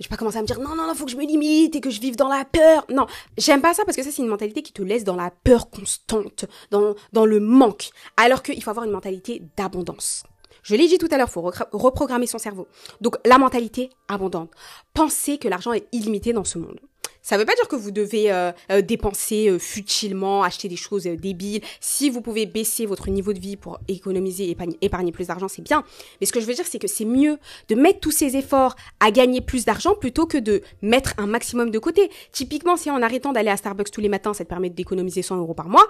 [0.00, 1.76] Je vais pas commencer à me dire non, non, non, faut que je me limite
[1.76, 2.86] et que je vive dans la peur.
[2.88, 3.04] Non,
[3.36, 5.68] j'aime pas ça parce que ça, c'est une mentalité qui te laisse dans la peur
[5.68, 7.90] constante, dans dans le manque.
[8.16, 10.24] Alors qu'il faut avoir une mentalité d'abondance.
[10.64, 12.66] Je l'ai dit tout à l'heure, faut reprogrammer son cerveau.
[13.00, 14.50] Donc la mentalité abondante.
[14.94, 16.80] Pensez que l'argent est illimité dans ce monde.
[17.24, 20.76] Ça ne veut pas dire que vous devez euh, euh, dépenser euh, futilement, acheter des
[20.76, 21.62] choses débiles.
[21.80, 25.62] Si vous pouvez baisser votre niveau de vie pour économiser, épargner, épargner plus d'argent, c'est
[25.62, 25.84] bien.
[26.20, 28.76] Mais ce que je veux dire, c'est que c'est mieux de mettre tous ces efforts
[29.00, 32.10] à gagner plus d'argent plutôt que de mettre un maximum de côté.
[32.30, 35.38] Typiquement, si en arrêtant d'aller à Starbucks tous les matins, ça te permet d'économiser 100
[35.38, 35.86] euros par mois,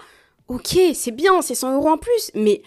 [0.46, 2.62] ok, c'est bien, c'est 100 euros en plus, mais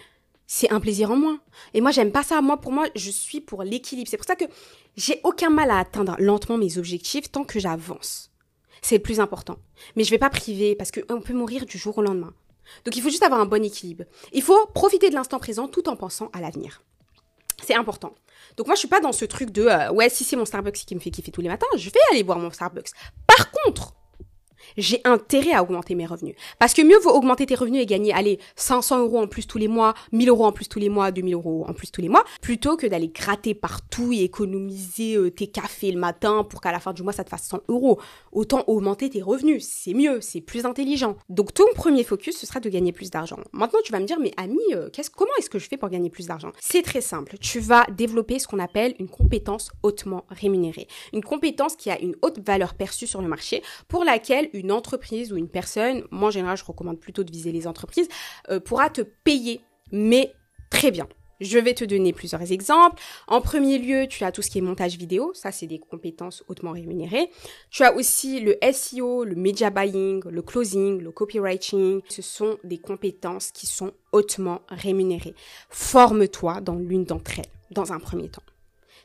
[0.47, 1.39] c'est un plaisir en moins.
[1.73, 2.41] Et moi, j'aime pas ça.
[2.41, 4.10] Moi, pour moi, je suis pour l'équilibre.
[4.10, 4.45] C'est pour ça que
[4.95, 8.31] j'ai aucun mal à atteindre lentement mes objectifs tant que j'avance.
[8.81, 9.57] C'est le plus important.
[9.95, 12.33] Mais je vais pas priver parce qu'on peut mourir du jour au lendemain.
[12.86, 14.05] Donc il faut juste avoir un bon équilibre.
[14.31, 16.81] Il faut profiter de l'instant présent tout en pensant à l'avenir.
[17.63, 18.13] C'est important.
[18.55, 20.73] Donc moi je suis pas dans ce truc de euh, ouais si c'est mon Starbucks
[20.73, 22.91] qui me fait kiffer tous les matins, je vais aller boire mon Starbucks.
[23.25, 23.93] Par contre,
[24.75, 26.36] j'ai intérêt à augmenter mes revenus.
[26.60, 29.58] Parce que mieux vaut augmenter tes revenus et gagner, allez, 500 euros en plus tous
[29.58, 32.10] les mois, 1000 euros en plus tous les mois, 2000 euros en plus tous les
[32.10, 36.71] mois, plutôt que d'aller gratter partout et économiser euh, tes cafés le matin pour qu'à
[36.71, 37.99] la fin du mois ça te fasse 100 euros.
[38.32, 41.15] Autant augmenter tes revenus, c'est mieux, c'est plus intelligent.
[41.30, 43.38] Donc ton premier focus, ce sera de gagner plus d'argent.
[43.53, 46.10] Maintenant, tu vas me dire, mais Ami, euh, comment est-ce que je fais pour gagner
[46.10, 46.51] plus d'argent?
[46.60, 47.38] C'est très simple.
[47.39, 50.88] Tu vas développer ce qu'on appelle une compétence hautement rémunérée.
[51.13, 55.32] Une compétence qui a une haute valeur perçue sur le marché pour laquelle une entreprise
[55.32, 58.08] ou une personne, moi en général je recommande plutôt de viser les entreprises,
[58.50, 60.34] euh, pourra te payer, mais
[60.70, 61.08] très bien.
[61.39, 63.00] Je vais te donner plusieurs exemples.
[63.28, 66.43] En premier lieu, tu as tout ce qui est montage vidéo, ça c'est des compétences
[66.48, 67.30] hautement rémunérées.
[67.70, 72.02] Tu as aussi le SEO, le media buying, le closing, le copywriting.
[72.10, 75.36] Ce sont des compétences qui sont hautement rémunérées.
[75.70, 78.43] Forme-toi dans l'une d'entre elles dans un premier temps.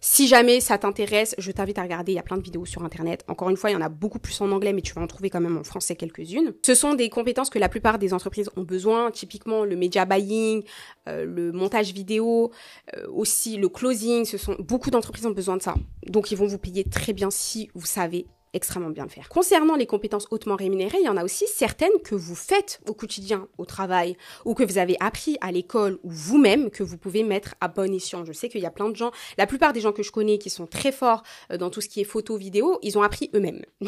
[0.05, 2.83] Si jamais ça t'intéresse, je t'invite à regarder, il y a plein de vidéos sur
[2.83, 3.25] internet.
[3.29, 5.07] Encore une fois, il y en a beaucoup plus en anglais, mais tu vas en
[5.07, 6.55] trouver quand même en français quelques-unes.
[6.67, 10.65] Ce sont des compétences que la plupart des entreprises ont besoin, typiquement le media buying,
[11.09, 12.51] euh, le montage vidéo,
[12.97, 15.77] euh, aussi le closing, ce sont beaucoup d'entreprises ont besoin de ça.
[16.09, 19.29] Donc ils vont vous payer très bien si vous savez extrêmement bien le faire.
[19.29, 22.95] Concernant les compétences hautement rémunérées, il y en a aussi certaines que vous faites au
[22.95, 27.23] quotidien, au travail, ou que vous avez appris à l'école ou vous-même que vous pouvez
[27.23, 28.25] mettre à bon escient.
[28.25, 30.39] Je sais qu'il y a plein de gens, la plupart des gens que je connais
[30.39, 33.31] qui sont très forts euh, dans tout ce qui est photo, vidéo, ils ont appris
[33.35, 33.63] eux-mêmes.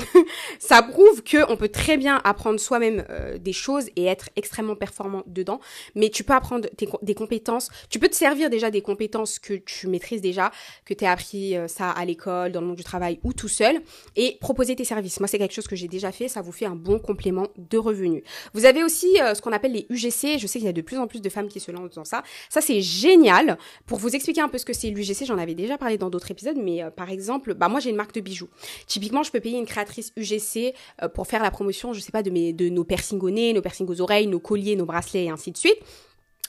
[0.58, 4.76] Ça prouve que on peut très bien apprendre soi-même euh, des choses et être extrêmement
[4.76, 5.60] performant dedans,
[5.94, 6.68] mais tu peux apprendre
[7.02, 10.50] des compétences, tu peux te servir déjà des compétences que tu maîtrises déjà,
[10.84, 13.48] que tu as appris euh, ça à l'école, dans le monde du travail ou tout
[13.48, 13.80] seul,
[14.16, 15.18] et proposer tes services.
[15.18, 17.76] Moi, c'est quelque chose que j'ai déjà fait, ça vous fait un bon complément de
[17.76, 18.22] revenus.
[18.52, 20.80] Vous avez aussi euh, ce qu'on appelle les UGC, je sais qu'il y a de
[20.80, 22.22] plus en plus de femmes qui se lancent dans ça.
[22.48, 23.58] Ça, c'est génial.
[23.84, 26.30] Pour vous expliquer un peu ce que c'est l'UGC, j'en avais déjà parlé dans d'autres
[26.30, 28.48] épisodes, mais euh, par exemple, bah moi j'ai une marque de bijoux.
[28.86, 32.22] Typiquement, je peux payer une créatrice UGC euh, pour faire la promotion, je sais pas,
[32.22, 35.24] de, mes, de nos piercings au nez, nos piercings aux oreilles, nos colliers, nos bracelets
[35.24, 35.78] et ainsi de suite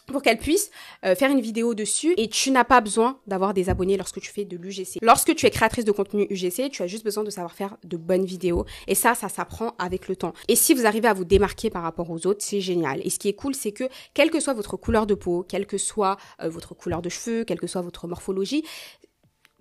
[0.07, 0.71] pour qu'elle puisse
[1.05, 4.31] euh, faire une vidéo dessus et tu n'as pas besoin d'avoir des abonnés lorsque tu
[4.31, 4.99] fais de l'UGC.
[5.01, 7.97] Lorsque tu es créatrice de contenu UGC, tu as juste besoin de savoir faire de
[7.97, 10.33] bonnes vidéos et ça, ça s'apprend avec le temps.
[10.47, 13.01] Et si vous arrivez à vous démarquer par rapport aux autres, c'est génial.
[13.05, 15.65] Et ce qui est cool, c'est que quelle que soit votre couleur de peau, quelle
[15.65, 18.63] que soit euh, votre couleur de cheveux, quelle que soit votre morphologie,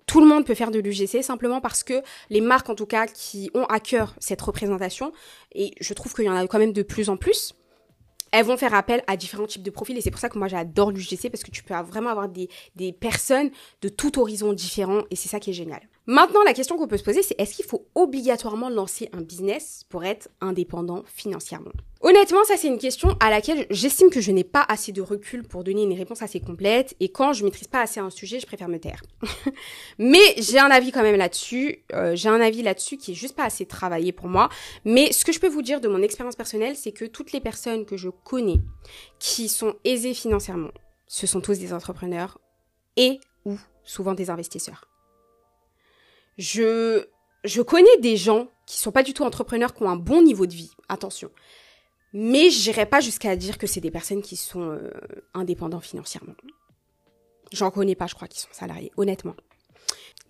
[0.05, 3.07] tout le monde peut faire de l'UGC simplement parce que les marques en tout cas
[3.07, 5.11] qui ont à cœur cette représentation,
[5.53, 7.55] et je trouve qu'il y en a quand même de plus en plus,
[8.35, 10.49] elles vont faire appel à différents types de profils et c'est pour ça que moi
[10.49, 13.49] j'adore l'UGC parce que tu peux vraiment avoir des, des personnes
[13.81, 15.79] de tout horizon différent et c'est ça qui est génial.
[16.07, 19.85] Maintenant, la question qu'on peut se poser, c'est est-ce qu'il faut obligatoirement lancer un business
[19.89, 21.71] pour être indépendant financièrement?
[22.01, 25.41] Honnêtement, ça c'est une question à laquelle j'estime que je n'ai pas assez de recul
[25.41, 28.45] pour donner une réponse assez complète et quand je maîtrise pas assez un sujet, je
[28.45, 29.01] préfère me taire.
[29.97, 31.83] mais j'ai un avis quand même là-dessus.
[31.93, 34.49] Euh, j'ai un avis là-dessus qui est juste pas assez travaillé pour moi.
[34.83, 37.41] Mais ce que je peux vous dire de mon expérience personnelle, c'est que toutes les
[37.41, 38.59] personnes que je connais
[39.17, 40.71] qui sont aisées financièrement,
[41.07, 42.37] ce sont tous des entrepreneurs
[42.97, 44.87] et ou souvent des investisseurs.
[46.37, 47.05] Je,
[47.43, 50.45] je connais des gens qui sont pas du tout entrepreneurs, qui ont un bon niveau
[50.45, 50.71] de vie.
[50.89, 51.29] Attention.
[52.13, 54.89] Mais j'irai pas jusqu'à dire que c'est des personnes qui sont euh,
[55.33, 56.35] indépendants financièrement.
[57.51, 59.35] J'en connais pas, je crois, qui sont salariés, honnêtement.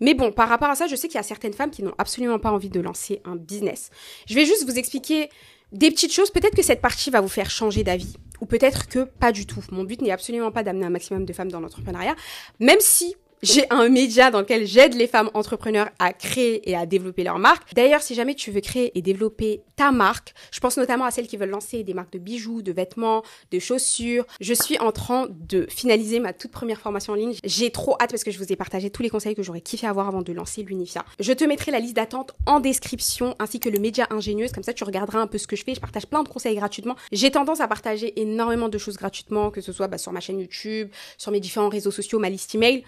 [0.00, 1.94] Mais bon, par rapport à ça, je sais qu'il y a certaines femmes qui n'ont
[1.96, 3.90] absolument pas envie de lancer un business.
[4.26, 5.30] Je vais juste vous expliquer
[5.72, 6.30] des petites choses.
[6.30, 8.16] Peut-être que cette partie va vous faire changer d'avis.
[8.40, 9.62] Ou peut-être que pas du tout.
[9.70, 12.14] Mon but n'est absolument pas d'amener un maximum de femmes dans l'entrepreneuriat.
[12.60, 16.84] Même si J'ai un média dans lequel j'aide les femmes entrepreneurs à créer et à
[16.84, 17.72] développer leur marque.
[17.74, 21.28] D'ailleurs, si jamais tu veux créer et développer ta marque, je pense notamment à celles
[21.28, 24.26] qui veulent lancer des marques de bijoux, de vêtements, de chaussures.
[24.40, 27.34] Je suis en train de finaliser ma toute première formation en ligne.
[27.44, 29.86] J'ai trop hâte parce que je vous ai partagé tous les conseils que j'aurais kiffé
[29.86, 31.04] avoir avant de lancer l'Unifia.
[31.20, 34.50] Je te mettrai la liste d'attente en description ainsi que le média ingénieuse.
[34.50, 35.76] Comme ça, tu regarderas un peu ce que je fais.
[35.76, 36.96] Je partage plein de conseils gratuitement.
[37.12, 40.40] J'ai tendance à partager énormément de choses gratuitement, que ce soit bah, sur ma chaîne
[40.40, 42.82] YouTube, sur mes différents réseaux sociaux, ma liste email.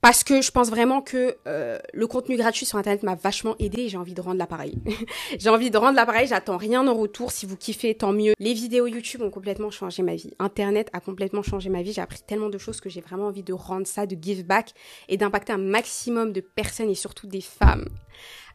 [0.00, 3.82] Parce que je pense vraiment que euh, le contenu gratuit sur Internet m'a vachement aidé
[3.82, 4.78] et j'ai envie de rendre l'appareil.
[5.38, 7.32] j'ai envie de rendre l'appareil, j'attends rien en retour.
[7.32, 8.34] Si vous kiffez, tant mieux.
[8.38, 10.32] Les vidéos YouTube ont complètement changé ma vie.
[10.38, 11.92] Internet a complètement changé ma vie.
[11.92, 14.74] J'ai appris tellement de choses que j'ai vraiment envie de rendre ça, de give back
[15.08, 17.88] et d'impacter un maximum de personnes et surtout des femmes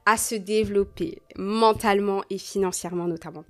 [0.05, 3.45] à se développer mentalement et financièrement notamment.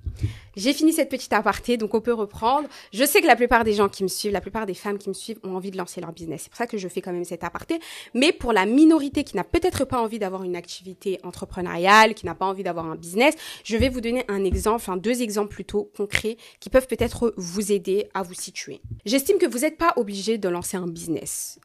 [0.56, 2.68] J'ai fini cette petite aparté, donc on peut reprendre.
[2.92, 5.08] Je sais que la plupart des gens qui me suivent, la plupart des femmes qui
[5.08, 6.42] me suivent ont envie de lancer leur business.
[6.42, 7.80] C'est pour ça que je fais quand même cette aparté.
[8.14, 12.34] Mais pour la minorité qui n'a peut-être pas envie d'avoir une activité entrepreneuriale, qui n'a
[12.34, 13.34] pas envie d'avoir un business,
[13.64, 18.08] je vais vous donner un exemple, deux exemples plutôt concrets qui peuvent peut-être vous aider
[18.14, 18.80] à vous situer.
[19.04, 21.58] J'estime que vous n'êtes pas obligé de lancer un business.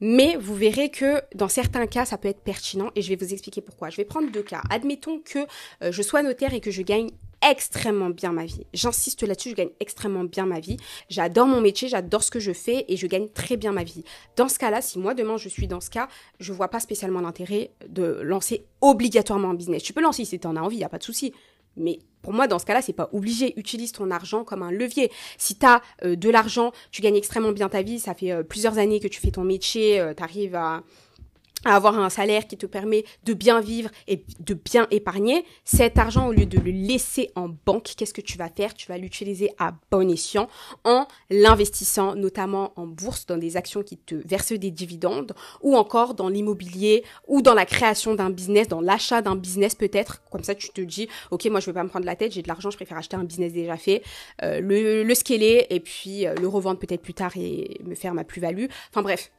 [0.00, 3.32] Mais vous verrez que dans certains cas, ça peut être pertinent et je vais vous
[3.32, 3.90] expliquer pourquoi.
[3.90, 4.62] Je vais prendre deux cas.
[4.70, 5.40] Admettons que
[5.82, 7.10] euh, je sois notaire et que je gagne
[7.42, 8.66] extrêmement bien ma vie.
[8.74, 10.76] J'insiste là-dessus, je gagne extrêmement bien ma vie.
[11.08, 14.04] J'adore mon métier, j'adore ce que je fais et je gagne très bien ma vie.
[14.36, 16.08] Dans ce cas-là, si moi demain je suis dans ce cas,
[16.38, 19.82] je vois pas spécialement l'intérêt de lancer obligatoirement un business.
[19.82, 21.32] Tu peux lancer si tu en as envie, il y a pas de souci.
[21.80, 23.58] Mais pour moi, dans ce cas-là, c'est pas obligé.
[23.58, 25.10] Utilise ton argent comme un levier.
[25.38, 28.42] Si tu as euh, de l'argent, tu gagnes extrêmement bien ta vie, ça fait euh,
[28.42, 30.82] plusieurs années que tu fais ton métier, euh, tu arrives à,
[31.64, 35.98] à avoir un salaire qui te permet de bien vivre et de bien épargner, cet
[35.98, 38.74] argent, au lieu de le laisser en banque, qu'est-ce que tu vas faire?
[38.74, 40.48] Tu vas l'utiliser à bon escient
[40.84, 46.14] en l'investissant notamment en bourse, dans des actions qui te versent des dividendes, ou encore
[46.14, 50.22] dans l'immobilier, ou dans la création d'un business, dans l'achat d'un business peut-être.
[50.30, 52.42] Comme ça, tu te dis, ok, moi je veux pas me prendre la tête, j'ai
[52.42, 54.02] de l'argent, je préfère acheter un business déjà fait,
[54.42, 58.14] euh, le, le scaler et puis euh, le revendre peut-être plus tard et me faire
[58.14, 58.66] ma plus-value.
[58.90, 59.30] Enfin bref,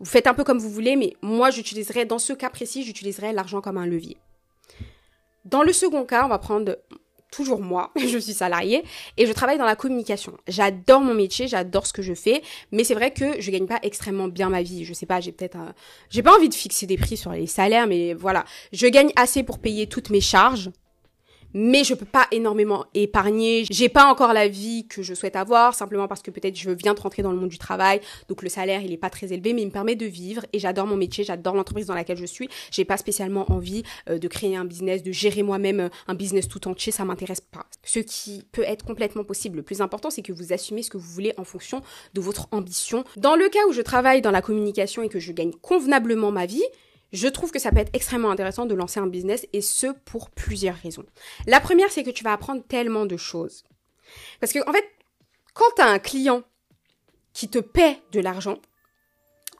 [0.00, 3.32] vous faites un peu comme vous voulez, mais moi, j'utiliserai, dans ce cas précis, j'utiliserai
[3.32, 4.16] l'argent comme un levier.
[5.44, 6.78] Dans le second cas, on va prendre
[7.34, 8.84] toujours moi, je suis salariée
[9.16, 10.36] et je travaille dans la communication.
[10.46, 13.80] J'adore mon métier, j'adore ce que je fais, mais c'est vrai que je gagne pas
[13.82, 14.84] extrêmement bien ma vie.
[14.84, 15.58] Je sais pas, j'ai peut-être
[16.10, 19.42] j'ai pas envie de fixer des prix sur les salaires mais voilà, je gagne assez
[19.42, 20.70] pour payer toutes mes charges,
[21.54, 23.64] mais je peux pas énormément épargner.
[23.70, 26.94] J'ai pas encore la vie que je souhaite avoir, simplement parce que peut-être je viens
[26.94, 29.54] de rentrer dans le monde du travail, donc le salaire il est pas très élevé,
[29.54, 32.26] mais il me permet de vivre et j'adore mon métier, j'adore l'entreprise dans laquelle je
[32.26, 32.48] suis.
[32.70, 36.48] J'ai pas spécialement envie euh, de créer un business, de gérer moi-même euh, un business
[36.48, 37.66] tout entier, ça m'intéresse pas.
[37.84, 39.56] Ce qui peut être complètement possible.
[39.56, 41.82] Le plus important, c'est que vous assumez ce que vous voulez en fonction
[42.14, 43.04] de votre ambition.
[43.16, 46.46] Dans le cas où je travaille dans la communication et que je gagne convenablement ma
[46.46, 46.64] vie,
[47.14, 50.30] je trouve que ça peut être extrêmement intéressant de lancer un business et ce pour
[50.30, 51.06] plusieurs raisons.
[51.46, 53.64] La première, c'est que tu vas apprendre tellement de choses.
[54.40, 54.84] Parce que, en fait,
[55.54, 56.42] quand tu as un client
[57.32, 58.58] qui te paie de l'argent,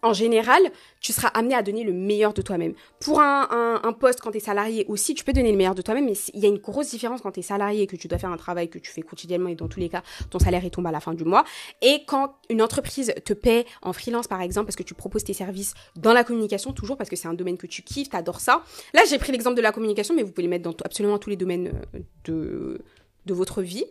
[0.05, 0.63] en général,
[1.01, 2.75] tu seras amené à donner le meilleur de toi-même.
[3.01, 6.05] Pour un, poste, quand tu es salarié aussi, tu peux donner le meilleur de toi-même,
[6.05, 8.19] mais il y a une grosse différence quand tu es salarié et que tu dois
[8.19, 10.87] faire un travail que tu fais quotidiennement et dans tous les cas, ton salaire tombe
[10.87, 11.45] à la fin du mois.
[11.81, 15.33] Et quand une entreprise te paie en freelance, par exemple, parce que tu proposes tes
[15.33, 18.41] services dans la communication, toujours parce que c'est un domaine que tu kiffes, tu adores
[18.41, 18.63] ça.
[18.93, 21.31] Là, j'ai pris l'exemple de la communication, mais vous pouvez le mettre dans absolument tous
[21.31, 22.81] les domaines euh, de,
[23.27, 23.85] de votre vie.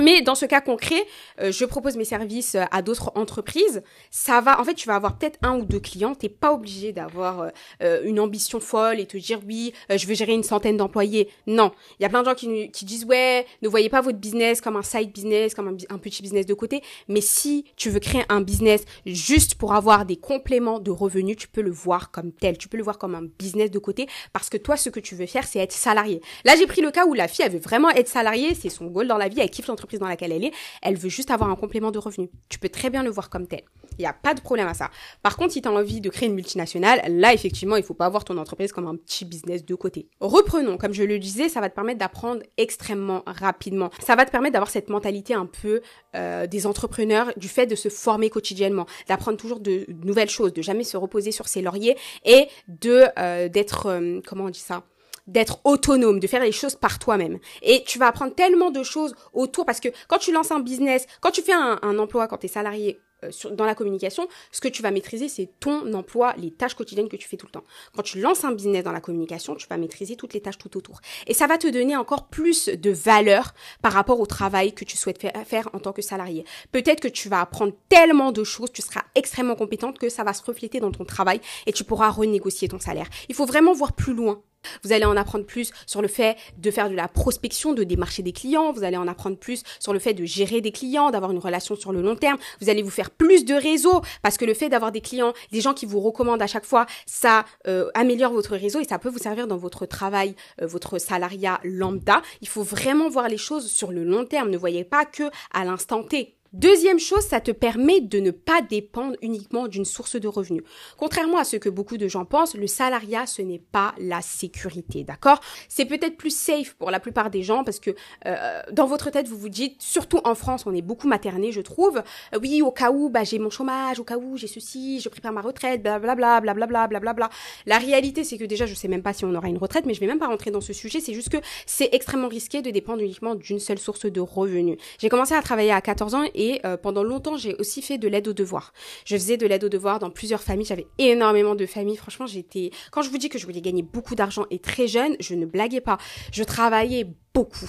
[0.00, 1.04] Mais dans ce cas concret,
[1.40, 3.82] euh, je propose mes services euh, à d'autres entreprises.
[4.12, 6.14] Ça va, en fait, tu vas avoir peut-être un ou deux clients.
[6.14, 7.50] T'es pas obligé d'avoir
[7.82, 11.28] euh, une ambition folle et te dire oui, je veux gérer une centaine d'employés.
[11.48, 14.18] Non, il y a plein de gens qui, qui, disent ouais, ne voyez pas votre
[14.18, 16.80] business comme un side business, comme un, un, petit business de côté.
[17.08, 21.48] Mais si tu veux créer un business juste pour avoir des compléments de revenus, tu
[21.48, 22.56] peux le voir comme tel.
[22.56, 25.16] Tu peux le voir comme un business de côté parce que toi, ce que tu
[25.16, 26.20] veux faire, c'est être salarié.
[26.44, 28.54] Là, j'ai pris le cas où la fille elle veut vraiment être salariée.
[28.54, 29.40] C'est son goal dans la vie.
[29.40, 32.28] Elle kiffe l'entreprise dans laquelle elle est, elle veut juste avoir un complément de revenu.
[32.48, 33.62] Tu peux très bien le voir comme tel.
[33.98, 34.90] Il n'y a pas de problème à ça.
[35.22, 38.08] Par contre, si tu as envie de créer une multinationale, là, effectivement, il faut pas
[38.08, 40.08] voir ton entreprise comme un petit business de côté.
[40.20, 43.90] Reprenons, comme je le disais, ça va te permettre d'apprendre extrêmement rapidement.
[44.00, 45.80] Ça va te permettre d'avoir cette mentalité un peu
[46.14, 50.62] euh, des entrepreneurs, du fait de se former quotidiennement, d'apprendre toujours de, nouvelles choses, de
[50.62, 54.84] jamais se reposer sur ses lauriers et de euh, d'être, euh, comment on dit ça?
[55.28, 57.38] D'être autonome, de faire les choses par toi-même.
[57.62, 61.06] Et tu vas apprendre tellement de choses autour parce que quand tu lances un business,
[61.20, 64.68] quand tu fais un, emploi, quand tu es salarié euh, dans la communication, ce que
[64.68, 67.64] tu vas maîtriser, c'est ton emploi, les tâches quotidiennes que tu fais tout le temps.
[67.94, 70.76] Quand tu lances un business dans la communication, tu vas maîtriser toutes les tâches tout
[70.76, 71.00] autour.
[71.26, 74.96] Et ça va te donner encore plus de valeur par rapport au travail que tu
[74.96, 76.44] souhaites faire en tant que salarié.
[76.72, 80.32] Peut-être que tu vas apprendre tellement de choses, tu seras extrêmement compétente que ça va
[80.32, 83.08] se refléter dans ton travail et tu pourras renégocier ton salaire.
[83.28, 84.42] Il faut vraiment voir plus loin
[84.82, 88.22] vous allez en apprendre plus sur le fait de faire de la prospection, de démarcher
[88.22, 88.72] des clients.
[88.72, 91.76] Vous allez en apprendre plus sur le fait de gérer des clients, d'avoir une relation
[91.76, 92.38] sur le long terme.
[92.60, 95.60] Vous allez vous faire plus de réseaux parce que le fait d'avoir des clients, des
[95.60, 99.08] gens qui vous recommandent à chaque fois, ça euh, améliore votre réseau et ça peut
[99.08, 102.22] vous servir dans votre travail, euh, votre salariat lambda.
[102.40, 104.50] Il faut vraiment voir les choses sur le long terme.
[104.50, 106.37] Ne voyez pas que à l'instant T.
[106.54, 110.62] Deuxième chose, ça te permet de ne pas dépendre uniquement d'une source de revenus.
[110.96, 115.04] Contrairement à ce que beaucoup de gens pensent, le salariat, ce n'est pas la sécurité,
[115.04, 115.40] d'accord?
[115.68, 117.90] C'est peut-être plus safe pour la plupart des gens parce que
[118.24, 121.60] euh, dans votre tête, vous vous dites, surtout en France, on est beaucoup materné, je
[121.60, 122.02] trouve.
[122.34, 125.10] Euh, oui, au cas où bah, j'ai mon chômage, au cas où j'ai ceci, je
[125.10, 127.28] prépare ma retraite, blablabla, blablabla, blablabla.
[127.66, 129.92] La réalité, c'est que déjà, je sais même pas si on aura une retraite, mais
[129.92, 131.00] je vais même pas rentrer dans ce sujet.
[131.00, 134.78] C'est juste que c'est extrêmement risqué de dépendre uniquement d'une seule source de revenus.
[134.98, 136.24] J'ai commencé à travailler à 14 ans
[136.64, 138.72] euh, pendant longtemps, j'ai aussi fait de l'aide aux devoirs.
[139.04, 140.66] Je faisais de l'aide aux devoirs dans plusieurs familles.
[140.66, 141.96] J'avais énormément de familles.
[141.96, 142.70] Franchement, j'étais.
[142.90, 145.46] Quand je vous dis que je voulais gagner beaucoup d'argent et très jeune, je ne
[145.46, 145.98] blaguais pas.
[146.32, 147.06] Je travaillais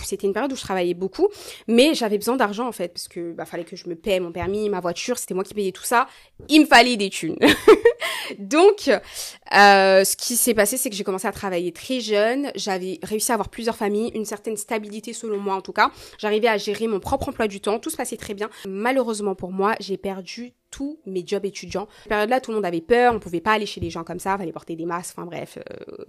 [0.04, 1.28] C'était une période où je travaillais beaucoup,
[1.68, 4.32] mais j'avais besoin d'argent en fait parce que bah fallait que je me paie mon
[4.32, 6.08] permis, ma voiture, c'était moi qui payais tout ça.
[6.48, 7.38] Il me fallait des thunes.
[8.38, 12.52] Donc, euh, ce qui s'est passé, c'est que j'ai commencé à travailler très jeune.
[12.56, 15.92] J'avais réussi à avoir plusieurs familles, une certaine stabilité selon moi en tout cas.
[16.18, 17.80] J'arrivais à gérer mon propre emploi du temps.
[17.80, 18.50] Tout se passait très bien.
[18.68, 21.88] Malheureusement pour moi, j'ai perdu tous mes jobs étudiants.
[22.00, 23.14] Cette période-là, tout le monde avait peur.
[23.16, 24.38] On pouvait pas aller chez les gens comme ça.
[24.38, 25.16] Fallait porter des masques.
[25.18, 25.58] Enfin bref.
[25.58, 26.06] Euh,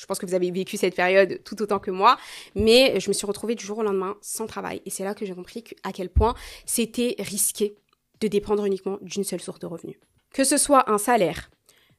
[0.00, 2.16] je pense que vous avez vécu cette période tout autant que moi,
[2.54, 4.80] mais je me suis retrouvée du jour au lendemain sans travail.
[4.86, 6.34] Et c'est là que j'ai compris à quel point
[6.64, 7.76] c'était risqué
[8.22, 9.96] de dépendre uniquement d'une seule source de revenus.
[10.32, 11.50] Que ce soit un salaire,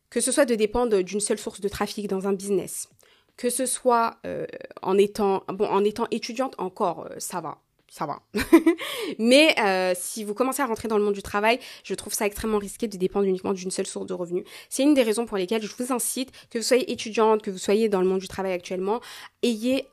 [0.09, 2.89] que ce soit de dépendre d'une seule source de trafic dans un business,
[3.37, 4.47] que ce soit euh,
[4.81, 7.59] en étant bon étudiante encore euh, ça va
[7.91, 8.21] ça va.
[9.19, 12.25] Mais euh, si vous commencez à rentrer dans le monde du travail je trouve ça
[12.25, 14.45] extrêmement risqué de dépendre uniquement d'une seule source de revenus.
[14.69, 17.57] C'est une des raisons pour lesquelles je vous incite que vous soyez étudiante que vous
[17.57, 19.01] soyez dans le monde du travail actuellement
[19.43, 19.89] ayez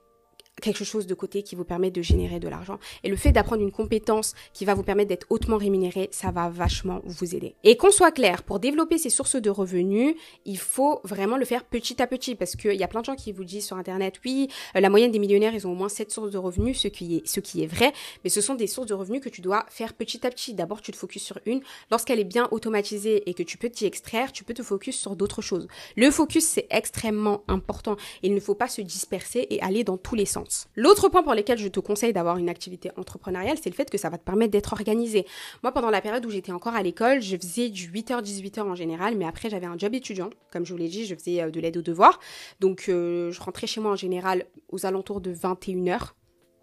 [0.60, 2.78] quelque chose de côté qui vous permet de générer de l'argent.
[3.04, 6.48] Et le fait d'apprendre une compétence qui va vous permettre d'être hautement rémunéré, ça va
[6.48, 7.54] vachement vous aider.
[7.64, 11.64] Et qu'on soit clair, pour développer ces sources de revenus, il faut vraiment le faire
[11.64, 14.20] petit à petit parce qu'il y a plein de gens qui vous disent sur Internet,
[14.24, 16.88] oui, euh, la moyenne des millionnaires, ils ont au moins 7 sources de revenus, ce
[16.88, 17.92] qui est, ce qui est vrai,
[18.24, 20.54] mais ce sont des sources de revenus que tu dois faire petit à petit.
[20.54, 21.60] D'abord, tu te focuses sur une.
[21.90, 25.16] Lorsqu'elle est bien automatisée et que tu peux t'y extraire, tu peux te focus sur
[25.16, 25.68] d'autres choses.
[25.96, 27.96] Le focus, c'est extrêmement important.
[28.22, 30.47] Il ne faut pas se disperser et aller dans tous les sens.
[30.76, 33.98] L'autre point pour lequel je te conseille d'avoir une activité entrepreneuriale, c'est le fait que
[33.98, 35.26] ça va te permettre d'être organisé.
[35.62, 39.16] Moi, pendant la période où j'étais encore à l'école, je faisais du 8h-18h en général,
[39.16, 40.30] mais après, j'avais un job étudiant.
[40.50, 42.18] Comme je vous l'ai dit, je faisais euh, de l'aide aux devoirs.
[42.60, 46.12] Donc, euh, je rentrais chez moi en général aux alentours de 21h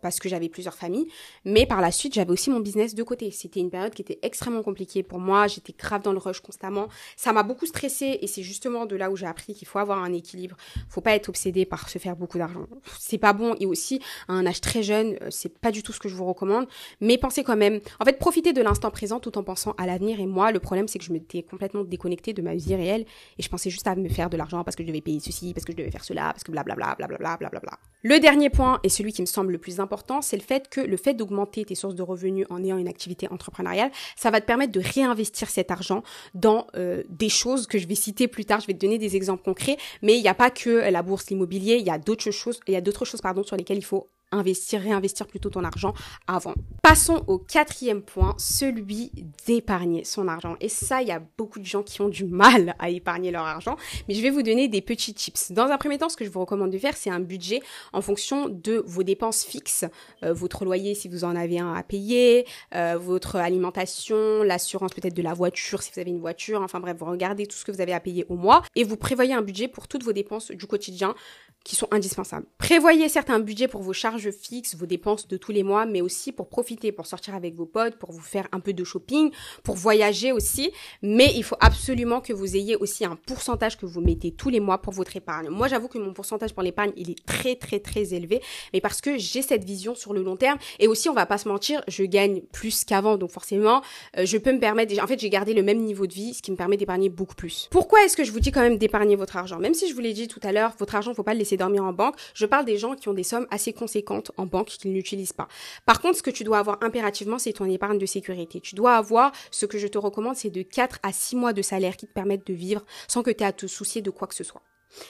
[0.06, 1.08] parce que j'avais plusieurs familles.
[1.46, 3.32] Mais par la suite, j'avais aussi mon business de côté.
[3.32, 5.48] C'était une période qui était extrêmement compliquée pour moi.
[5.48, 6.90] J'étais grave dans le rush constamment.
[7.16, 10.04] Ça m'a beaucoup stressée et c'est justement de là où j'ai appris qu'il faut avoir
[10.04, 10.58] un équilibre.
[10.90, 12.68] Faut pas être obsédé par se faire beaucoup d'argent.
[13.00, 15.92] C'est pas bon et aussi à un âge très jeune, euh, c'est pas du tout
[15.92, 16.68] ce que je vous recommande.
[17.02, 20.20] Mais pensez quand même, en fait, profitez de l'instant présent tout en pensant à l'avenir.
[20.20, 23.06] Et moi, le problème, c'est que je m'étais complètement déconnectée de ma vie réelle
[23.40, 25.52] et je pensais juste à me faire de l'argent parce que je devais payer ceci,
[25.56, 27.80] parce que je devais faire cela, parce que blablabla, blablabla, blablabla.
[28.04, 30.82] Le dernier point et celui qui me semble le plus important c'est le fait que
[30.82, 34.46] le fait d'augmenter tes sources de revenus en ayant une activité entrepreneuriale, ça va te
[34.46, 36.04] permettre de réinvestir cet argent
[36.34, 38.60] dans euh, des choses que je vais citer plus tard.
[38.60, 41.28] Je vais te donner des exemples concrets, mais il n'y a pas que la bourse,
[41.30, 43.86] l'immobilier, il y a d'autres choses, il y a d'autres choses pardon sur lesquelles il
[43.86, 45.94] faut investir, réinvestir plutôt ton argent
[46.28, 46.54] avant.
[46.82, 49.12] Passons au quatrième point, celui
[49.46, 50.56] d'épargner son argent.
[50.60, 53.46] Et ça, il y a beaucoup de gens qui ont du mal à épargner leur
[53.46, 53.76] argent,
[54.08, 55.52] mais je vais vous donner des petits tips.
[55.52, 57.62] Dans un premier temps, ce que je vous recommande de faire, c'est un budget
[57.94, 59.86] en fonction de vos dépenses fixes,
[60.24, 65.16] euh, votre loyer si vous en avez un à payer, euh, votre alimentation, l'assurance peut-être
[65.16, 67.72] de la voiture si vous avez une voiture, enfin bref, vous regardez tout ce que
[67.72, 70.52] vous avez à payer au mois et vous prévoyez un budget pour toutes vos dépenses
[70.52, 71.16] du quotidien
[71.66, 72.46] qui sont indispensables.
[72.60, 76.32] Prévoyez certains budgets pour vos charges fixes, vos dépenses de tous les mois, mais aussi
[76.32, 79.32] pour profiter, pour sortir avec vos potes, pour vous faire un peu de shopping,
[79.64, 80.72] pour voyager aussi.
[81.02, 84.60] Mais il faut absolument que vous ayez aussi un pourcentage que vous mettez tous les
[84.60, 85.50] mois pour votre épargne.
[85.50, 89.02] Moi, j'avoue que mon pourcentage pour l'épargne, il est très très très élevé, mais parce
[89.02, 91.82] que j'ai cette vision sur le long terme et aussi, on va pas se mentir,
[91.88, 93.82] je gagne plus qu'avant, donc forcément,
[94.18, 94.94] euh, je peux me permettre.
[95.04, 97.36] En fait, j'ai gardé le même niveau de vie, ce qui me permet d'épargner beaucoup
[97.36, 97.68] plus.
[97.72, 99.58] Pourquoi est-ce que je vous dis quand même d'épargner votre argent?
[99.58, 101.55] Même si je vous l'ai dit tout à l'heure, votre argent, faut pas le laisser
[101.58, 102.16] dormir en banque.
[102.34, 105.48] Je parle des gens qui ont des sommes assez conséquentes en banque qu'ils n'utilisent pas.
[105.86, 108.60] Par contre, ce que tu dois avoir impérativement, c'est ton épargne de sécurité.
[108.62, 111.62] Tu dois avoir, ce que je te recommande, c'est de 4 à 6 mois de
[111.62, 114.28] salaire qui te permettent de vivre sans que tu aies à te soucier de quoi
[114.28, 114.62] que ce soit.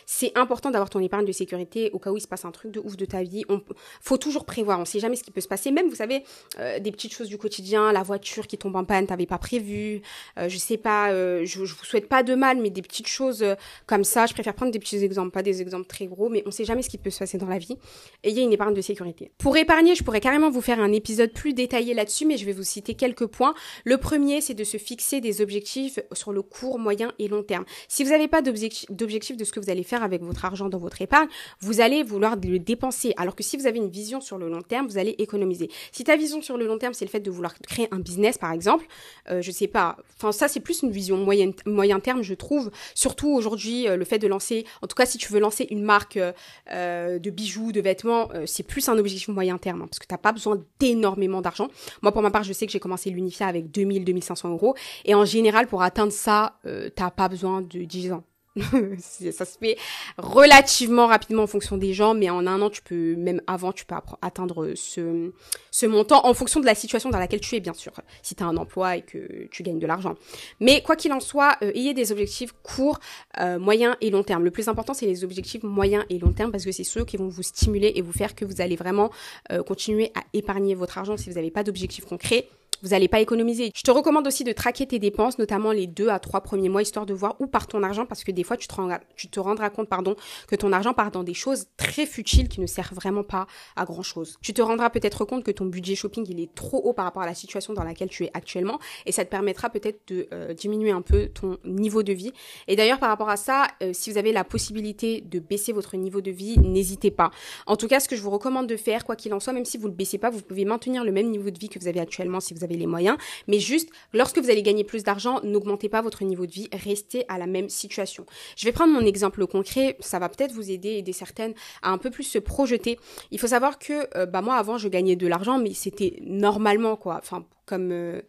[0.05, 2.71] C'est important d'avoir ton épargne de sécurité au cas où il se passe un truc
[2.71, 3.43] de ouf de ta vie.
[3.49, 3.61] On
[4.01, 4.79] faut toujours prévoir.
[4.79, 5.71] On sait jamais ce qui peut se passer.
[5.71, 6.23] Même, vous savez,
[6.59, 10.01] euh, des petites choses du quotidien, la voiture qui tombe en panne, t'avais pas prévu.
[10.37, 11.11] Euh, je sais pas.
[11.11, 13.55] Euh, je, je vous souhaite pas de mal, mais des petites choses euh,
[13.85, 14.25] comme ça.
[14.25, 16.81] Je préfère prendre des petits exemples, pas des exemples très gros, mais on sait jamais
[16.81, 17.77] ce qui peut se passer dans la vie.
[18.23, 19.31] Ayez une épargne de sécurité.
[19.37, 22.53] Pour épargner, je pourrais carrément vous faire un épisode plus détaillé là-dessus, mais je vais
[22.53, 23.53] vous citer quelques points.
[23.83, 27.65] Le premier, c'est de se fixer des objectifs sur le court, moyen et long terme.
[27.87, 30.77] Si vous n'avez pas d'objectif de ce que vous allez faire avec votre argent dans
[30.77, 31.27] votre épargne,
[31.59, 33.13] vous allez vouloir le dépenser.
[33.17, 35.69] Alors que si vous avez une vision sur le long terme, vous allez économiser.
[35.91, 38.37] Si ta vision sur le long terme, c'est le fait de vouloir créer un business,
[38.37, 38.85] par exemple,
[39.29, 39.97] euh, je sais pas.
[40.17, 42.71] Enfin, ça, c'est plus une vision moyen, moyen terme, je trouve.
[42.93, 45.83] Surtout aujourd'hui, euh, le fait de lancer, en tout cas, si tu veux lancer une
[45.83, 46.31] marque euh,
[46.71, 50.17] euh de bijoux, de vêtements, c'est plus un objectif moyen terme, hein, parce que t'as
[50.17, 51.69] pas besoin d'énormément d'argent.
[52.01, 54.75] Moi, pour ma part, je sais que j'ai commencé l'Unifia avec 2000, 2500 euros.
[55.05, 56.59] Et en général, pour atteindre ça,
[56.95, 58.23] t'as pas besoin de 10 ans.
[58.99, 59.77] ça se fait
[60.17, 63.85] relativement rapidement en fonction des gens, mais en un an, tu peux, même avant, tu
[63.85, 65.31] peux atteindre ce,
[65.71, 67.91] ce montant en fonction de la situation dans laquelle tu es, bien sûr,
[68.21, 70.15] si tu as un emploi et que tu gagnes de l'argent.
[70.59, 72.99] Mais quoi qu'il en soit, euh, ayez des objectifs courts,
[73.39, 74.43] euh, moyens et long terme.
[74.43, 77.17] Le plus important, c'est les objectifs moyens et long terme parce que c'est ceux qui
[77.17, 79.11] vont vous stimuler et vous faire que vous allez vraiment
[79.51, 82.47] euh, continuer à épargner votre argent si vous n'avez pas d'objectifs concrets
[82.81, 83.71] vous n'allez pas économiser.
[83.75, 86.81] Je te recommande aussi de traquer tes dépenses, notamment les deux à trois premiers mois,
[86.81, 89.27] histoire de voir où part ton argent, parce que des fois, tu te, rendras, tu
[89.27, 90.15] te rendras compte, pardon,
[90.47, 93.85] que ton argent part dans des choses très futiles qui ne servent vraiment pas à
[93.85, 94.37] grand chose.
[94.41, 97.23] Tu te rendras peut-être compte que ton budget shopping, il est trop haut par rapport
[97.23, 100.53] à la situation dans laquelle tu es actuellement, et ça te permettra peut-être de euh,
[100.53, 102.31] diminuer un peu ton niveau de vie.
[102.67, 105.95] Et d'ailleurs, par rapport à ça, euh, si vous avez la possibilité de baisser votre
[105.97, 107.31] niveau de vie, n'hésitez pas.
[107.67, 109.65] En tout cas, ce que je vous recommande de faire, quoi qu'il en soit, même
[109.65, 111.87] si vous le baissez pas, vous pouvez maintenir le même niveau de vie que vous
[111.87, 113.17] avez actuellement si vous avez les moyens.
[113.47, 117.23] Mais juste, lorsque vous allez gagner plus d'argent, n'augmentez pas votre niveau de vie, restez
[117.29, 118.25] à la même situation.
[118.57, 121.97] Je vais prendre mon exemple concret, ça va peut-être vous aider, aider certaines à un
[121.97, 122.99] peu plus se projeter.
[123.31, 126.97] Il faut savoir que, euh, bah moi avant, je gagnais de l'argent, mais c'était normalement
[126.97, 127.17] quoi.
[127.21, 128.21] Enfin, comme euh,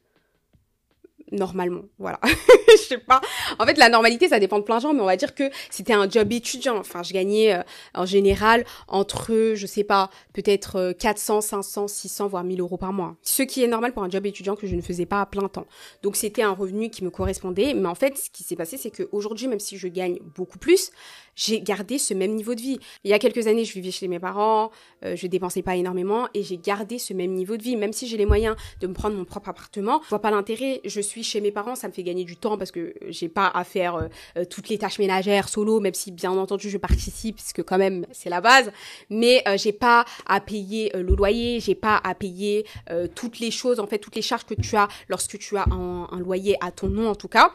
[1.33, 2.21] normalement, voilà.
[2.69, 3.21] je sais pas.
[3.59, 5.51] En fait, la normalité, ça dépend de plein de gens, mais on va dire que
[5.71, 6.77] c'était un job étudiant.
[6.77, 7.63] Enfin, je gagnais euh,
[7.95, 13.17] en général entre, je sais pas, peut-être 400, 500, 600, voire 1000 euros par mois.
[13.23, 15.49] Ce qui est normal pour un job étudiant que je ne faisais pas à plein
[15.49, 15.67] temps.
[16.03, 17.75] Donc, c'était un revenu qui me correspondait.
[17.75, 20.91] Mais en fait, ce qui s'est passé, c'est qu'aujourd'hui, même si je gagne beaucoup plus,
[21.37, 22.79] j'ai gardé ce même niveau de vie.
[23.05, 24.71] Il y a quelques années, je vivais chez mes parents,
[25.05, 27.77] euh, je dépensais pas énormément et j'ai gardé ce même niveau de vie.
[27.77, 30.81] Même si j'ai les moyens de me prendre mon propre appartement, je vois pas l'intérêt.
[30.85, 33.51] Je suis chez mes parents, ça me fait gagner du temps parce que j'ai pas
[33.55, 34.09] à faire euh,
[34.39, 37.79] euh, toutes les tâches ménagères solo, même si bien entendu je participe, parce que quand
[37.79, 38.73] même c'est la base.
[39.11, 42.67] Mais euh, j'ai pas à payer le loyer, j'ai pas à payer
[43.15, 46.09] toutes les choses, en fait toutes les charges que tu as lorsque tu as un,
[46.11, 47.53] un loyer à ton nom en tout cas.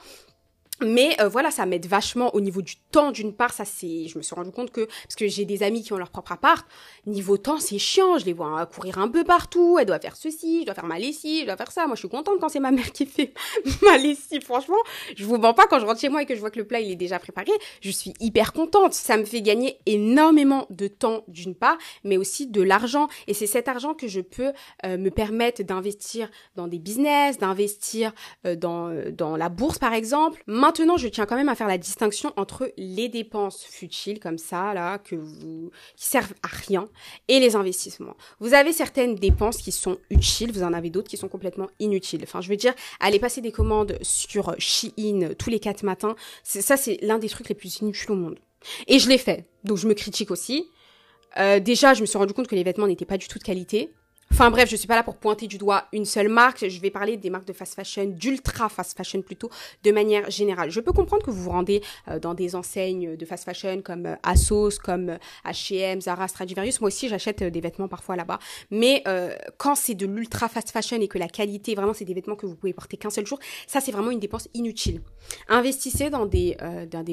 [0.81, 3.11] Mais euh, voilà, ça m'aide vachement au niveau du temps.
[3.11, 5.83] D'une part, ça c'est, je me suis rendu compte que parce que j'ai des amis
[5.83, 6.65] qui ont leur propre appart,
[7.05, 8.17] niveau temps c'est chiant.
[8.17, 9.77] Je les vois courir un peu partout.
[9.79, 11.85] Elle doit faire ceci, je dois faire ma lessive, je dois faire ça.
[11.85, 13.33] Moi, je suis contente quand c'est ma mère qui fait
[13.81, 14.43] ma lessive.
[14.43, 14.77] Franchement,
[15.15, 16.65] je vous mens pas quand je rentre chez moi et que je vois que le
[16.65, 17.51] plat il est déjà préparé.
[17.81, 18.93] Je suis hyper contente.
[18.93, 23.07] Ça me fait gagner énormément de temps d'une part, mais aussi de l'argent.
[23.27, 24.51] Et c'est cet argent que je peux
[24.85, 28.13] euh, me permettre d'investir dans des business, d'investir
[28.45, 30.43] euh, dans dans la bourse par exemple.
[30.75, 34.97] Je tiens quand même à faire la distinction entre les dépenses futiles comme ça, là,
[34.97, 35.17] qui
[35.95, 36.87] servent à rien,
[37.27, 38.15] et les investissements.
[38.39, 42.21] Vous avez certaines dépenses qui sont utiles, vous en avez d'autres qui sont complètement inutiles.
[42.23, 46.77] Enfin, je veux dire, aller passer des commandes sur Shein tous les quatre matins, ça,
[46.77, 48.39] c'est l'un des trucs les plus inutiles au monde.
[48.87, 50.67] Et je l'ai fait, donc je me critique aussi.
[51.37, 53.43] Euh, déjà, je me suis rendu compte que les vêtements n'étaient pas du tout de
[53.43, 53.93] qualité.
[54.31, 56.67] Enfin bref, je suis pas là pour pointer du doigt une seule marque.
[56.67, 59.49] Je vais parler des marques de fast fashion, d'ultra fast fashion plutôt,
[59.83, 60.71] de manière générale.
[60.71, 64.05] Je peux comprendre que vous vous rendez euh, dans des enseignes de fast fashion comme
[64.05, 66.79] euh, Asos, comme H&M, Zara, Stradivarius.
[66.79, 68.39] Moi aussi, j'achète des vêtements parfois là-bas.
[68.71, 69.03] Mais
[69.57, 72.45] quand c'est de l'ultra fast fashion et que la qualité, vraiment, c'est des vêtements que
[72.45, 75.01] vous pouvez porter qu'un seul jour, ça c'est vraiment une dépense inutile.
[75.49, 76.55] Investissez dans des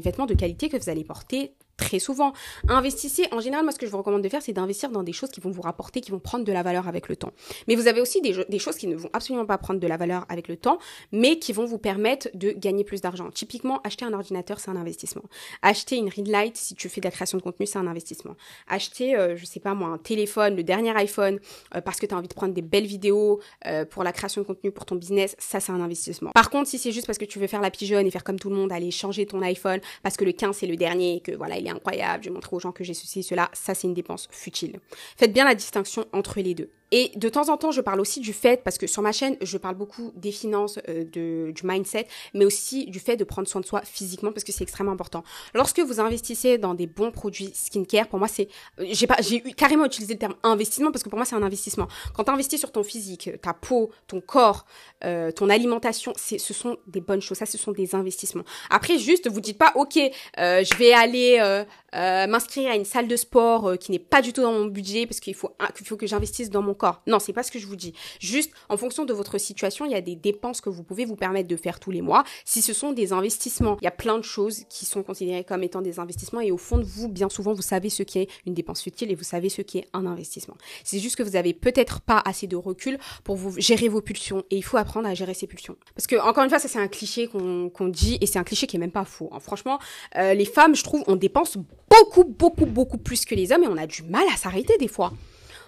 [0.03, 2.35] vêtements de qualité que vous allez porter très souvent.
[2.69, 5.15] Investissez, en général, moi ce que je vous recommande de faire, c'est d'investir dans des
[5.15, 7.33] choses qui vont vous rapporter, qui vont prendre de la valeur avec le temps.
[7.67, 10.27] Mais vous avez aussi des, choses qui ne vont absolument pas prendre de la valeur
[10.29, 10.79] avec le temps,
[11.13, 13.31] mais qui vont vous permettre de gagner plus d'argent.
[13.31, 15.23] Typiquement, acheter un ordinateur, c'est un investissement.
[15.63, 18.35] Acheter une read light, si tu fais de la création de contenu, c'est un investissement.
[18.67, 21.39] Acheter, euh, je sais pas moi, un téléphone, le dernier iPhone,
[21.77, 24.43] euh, parce que tu as envie de prendre des belles vidéos euh, pour la création
[24.43, 26.33] de contenu pour ton business, ça c'est un investissement.
[26.35, 28.39] Par contre, si c'est juste parce que tu veux faire la pigeonne et faire comme
[28.39, 31.21] tout le monde, aller changer ton iPhone parce que le 15 c'est le dernier et
[31.21, 33.87] que voilà, il incroyable, je vais montrer aux gens que j'ai ceci, cela, ça c'est
[33.87, 34.81] une dépense futile.
[35.17, 36.71] Faites bien la distinction entre les deux.
[36.91, 39.37] Et de temps en temps, je parle aussi du fait, parce que sur ma chaîne,
[39.43, 43.47] je parle beaucoup des finances, euh, de, du mindset, mais aussi du fait de prendre
[43.47, 45.23] soin de soi physiquement, parce que c'est extrêmement important.
[45.55, 48.49] Lorsque vous investissez dans des bons produits skincare, pour moi, c'est,
[48.81, 51.43] euh, j'ai pas, j'ai carrément utilisé le terme investissement, parce que pour moi, c'est un
[51.43, 51.89] investissement.
[52.15, 54.65] Quand tu investis sur ton physique, ta peau, ton corps,
[55.05, 57.39] euh, ton alimentation, c'est, ce sont des bonnes choses.
[57.39, 58.45] Ça, ce sont des investissements.
[58.71, 59.99] Après, juste, vous dites pas, ok,
[60.39, 61.65] euh, je vais aller
[61.95, 64.67] euh, euh, m'inscrire à une salle de sport qui n'est pas du tout dans mon
[64.67, 67.03] budget parce qu'il faut, qu'il faut que j'investisse dans mon corps.
[67.07, 67.93] Non, c'est pas ce que je vous dis.
[68.19, 71.17] Juste, en fonction de votre situation, il y a des dépenses que vous pouvez vous
[71.17, 72.25] permettre de faire tous les mois.
[72.45, 75.63] Si ce sont des investissements, il y a plein de choses qui sont considérées comme
[75.63, 78.29] étant des investissements et au fond de vous, bien souvent, vous savez ce qui est
[78.47, 80.57] une dépense utile et vous savez ce qui est un investissement.
[80.85, 84.45] C'est juste que vous avez peut-être pas assez de recul pour vous gérer vos pulsions
[84.51, 85.77] et il faut apprendre à gérer ses pulsions.
[85.95, 88.67] Parce que encore une fois, ça c'est un cliché qu'on dit et c'est un cliché
[88.67, 89.31] qui est même pas faux.
[89.33, 89.41] Hein.
[89.41, 89.79] Franchement,
[90.17, 91.59] euh, les femmes, je trouve, on dépense
[91.91, 94.89] beaucoup, beaucoup, beaucoup plus que les hommes et on a du mal à s'arrêter des
[94.89, 95.13] fois.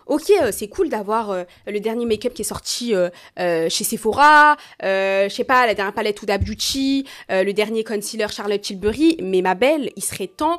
[0.07, 2.93] Ok, euh, c'est cool d'avoir euh, le dernier make-up qui est sorti
[3.37, 9.19] chez Sephora, je sais pas, la dernière palette Huda Beauty, le dernier concealer Charlotte Tilbury,
[9.23, 10.59] mais ma belle, il serait temps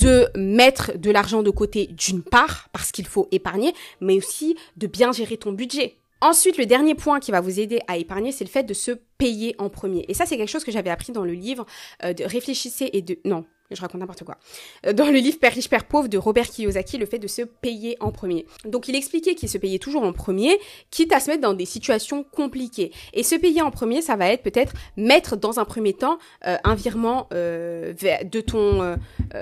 [0.00, 4.86] de mettre de l'argent de côté d'une part, parce qu'il faut épargner, mais aussi de
[4.86, 5.96] bien gérer ton budget.
[6.22, 8.92] Ensuite, le dernier point qui va vous aider à épargner, c'est le fait de se
[9.16, 10.04] payer en premier.
[10.08, 11.64] Et ça, c'est quelque chose que j'avais appris dans le livre
[12.04, 13.18] euh, de Réfléchissez et de...
[13.24, 14.36] Non, je raconte n'importe quoi.
[14.86, 17.42] Euh, dans le livre Père riche, Père pauvre de Robert Kiyosaki, le fait de se
[17.42, 18.46] payer en premier.
[18.64, 20.58] Donc il expliquait qu'il se payait toujours en premier,
[20.90, 22.92] quitte à se mettre dans des situations compliquées.
[23.12, 26.56] Et se payer en premier, ça va être peut-être mettre dans un premier temps euh,
[26.64, 28.96] un virement de ton,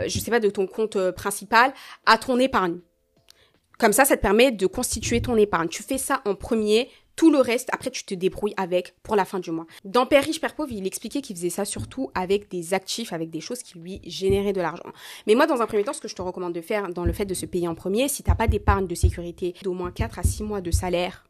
[0.06, 1.72] je sais pas, de ton compte principal
[2.06, 2.78] à ton épargne.
[3.78, 5.68] Comme ça, ça te permet de constituer ton épargne.
[5.68, 9.24] Tu fais ça en premier, tout le reste, après, tu te débrouilles avec pour la
[9.24, 9.66] fin du mois.
[9.84, 13.28] Dans Père riche, Père pauvre, il expliquait qu'il faisait ça surtout avec des actifs, avec
[13.28, 14.88] des choses qui lui généraient de l'argent.
[15.26, 17.12] Mais moi, dans un premier temps, ce que je te recommande de faire dans le
[17.12, 19.90] fait de se payer en premier, si tu n'as pas d'épargne de sécurité d'au moins
[19.90, 21.26] 4 à 6 mois de salaire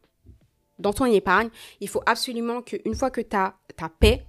[0.77, 1.49] dans ton épargne,
[1.81, 4.27] il faut absolument qu'une fois que tu as ta paix,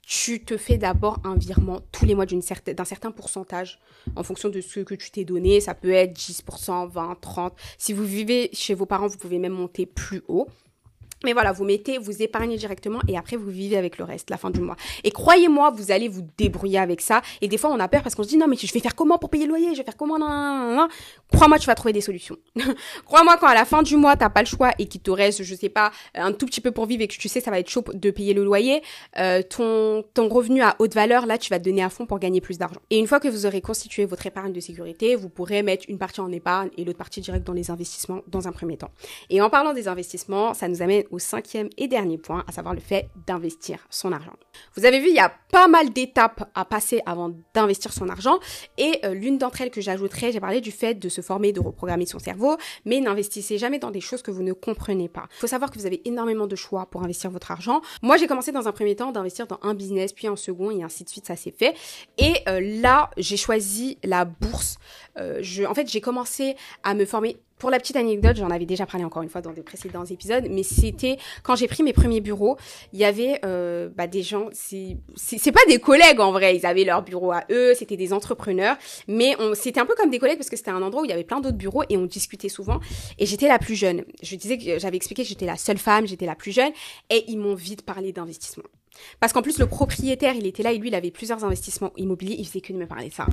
[0.00, 3.80] tu te fais d'abord un virement tous les mois d'un certain pourcentage
[4.16, 5.60] en fonction de ce que tu t'es donné.
[5.60, 7.52] Ça peut être 10%, 20, 30.
[7.76, 10.48] Si vous vivez chez vos parents, vous pouvez même monter plus haut.
[11.24, 14.36] Mais voilà, vous mettez, vous épargnez directement et après vous vivez avec le reste, la
[14.36, 14.76] fin du mois.
[15.04, 17.22] Et croyez-moi, vous allez vous débrouiller avec ça.
[17.40, 18.94] Et des fois, on a peur parce qu'on se dit non, mais je vais faire
[18.94, 19.72] comment pour payer le loyer?
[19.72, 20.18] Je vais faire comment?
[21.32, 22.36] Crois-moi, tu vas trouver des solutions.
[23.04, 25.42] Crois-moi, quand à la fin du mois, t'as pas le choix et qu'il te reste,
[25.42, 27.58] je sais pas, un tout petit peu pour vivre et que tu sais, ça va
[27.58, 28.82] être chaud de payer le loyer,
[29.18, 32.18] euh, ton, ton revenu à haute valeur, là, tu vas te donner à fond pour
[32.18, 32.80] gagner plus d'argent.
[32.90, 35.98] Et une fois que vous aurez constitué votre épargne de sécurité, vous pourrez mettre une
[35.98, 38.90] partie en épargne et l'autre partie direct dans les investissements dans un premier temps.
[39.30, 42.74] Et en parlant des investissements, ça nous amène au cinquième et dernier point, à savoir
[42.74, 44.32] le fait d'investir son argent.
[44.74, 48.38] Vous avez vu, il y a pas mal d'étapes à passer avant d'investir son argent
[48.78, 51.60] et euh, l'une d'entre elles que j'ajouterais, j'ai parlé du fait de se former, de
[51.60, 55.26] reprogrammer son cerveau, mais n'investissez jamais dans des choses que vous ne comprenez pas.
[55.36, 57.82] Il faut savoir que vous avez énormément de choix pour investir votre argent.
[58.02, 60.82] Moi, j'ai commencé dans un premier temps d'investir dans un business, puis en second et
[60.82, 61.74] ainsi de suite, ça s'est fait.
[62.18, 64.78] Et euh, là, j'ai choisi la bourse.
[65.18, 68.86] Euh, en fait, j'ai commencé à me former pour la petite anecdote, j'en avais déjà
[68.86, 72.20] parlé encore une fois dans des précédents épisodes, mais c'était quand j'ai pris mes premiers
[72.20, 72.56] bureaux,
[72.92, 76.82] il y avait euh, bah, des gens, c'est pas des collègues en vrai, ils avaient
[76.82, 80.50] leur bureau à eux, c'était des entrepreneurs, mais c'était un peu comme des collègues parce
[80.50, 82.80] que c'était un endroit où il y avait plein d'autres bureaux et on discutait souvent.
[83.20, 84.02] Et j'étais la plus jeune.
[84.24, 86.72] Je disais que j'avais expliqué que j'étais la seule femme, j'étais la plus jeune,
[87.10, 88.64] et ils m'ont vite parlé d'investissement.
[89.20, 92.34] Parce qu'en plus, le propriétaire, il était là et lui, il avait plusieurs investissements immobiliers.
[92.40, 93.26] Il faisait que de me parler de ça.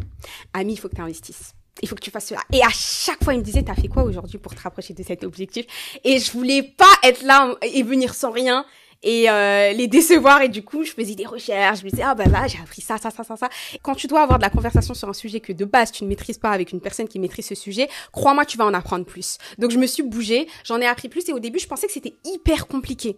[0.53, 2.41] Ami, il faut que tu investisses il faut que tu fasses cela.
[2.51, 5.03] Et à chaque fois, il me disait, t'as fait quoi aujourd'hui pour te rapprocher de
[5.03, 5.65] cet objectif?
[6.03, 8.65] Et je voulais pas être là et venir sans rien
[9.03, 10.41] et euh, les décevoir.
[10.41, 11.80] Et du coup je faisais des recherches.
[11.80, 13.49] Je me disais ah bah là j'ai appris ça ça ça ça ça.
[13.82, 16.09] Quand tu dois avoir de la conversation sur un sujet que de base tu ne
[16.09, 19.38] maîtrises pas avec une personne qui maîtrise ce sujet crois-moi tu vas en apprendre plus.
[19.57, 21.27] Donc je me suis bougée j'en ai appris plus.
[21.30, 23.17] Et au début je pensais que c'était hyper compliqué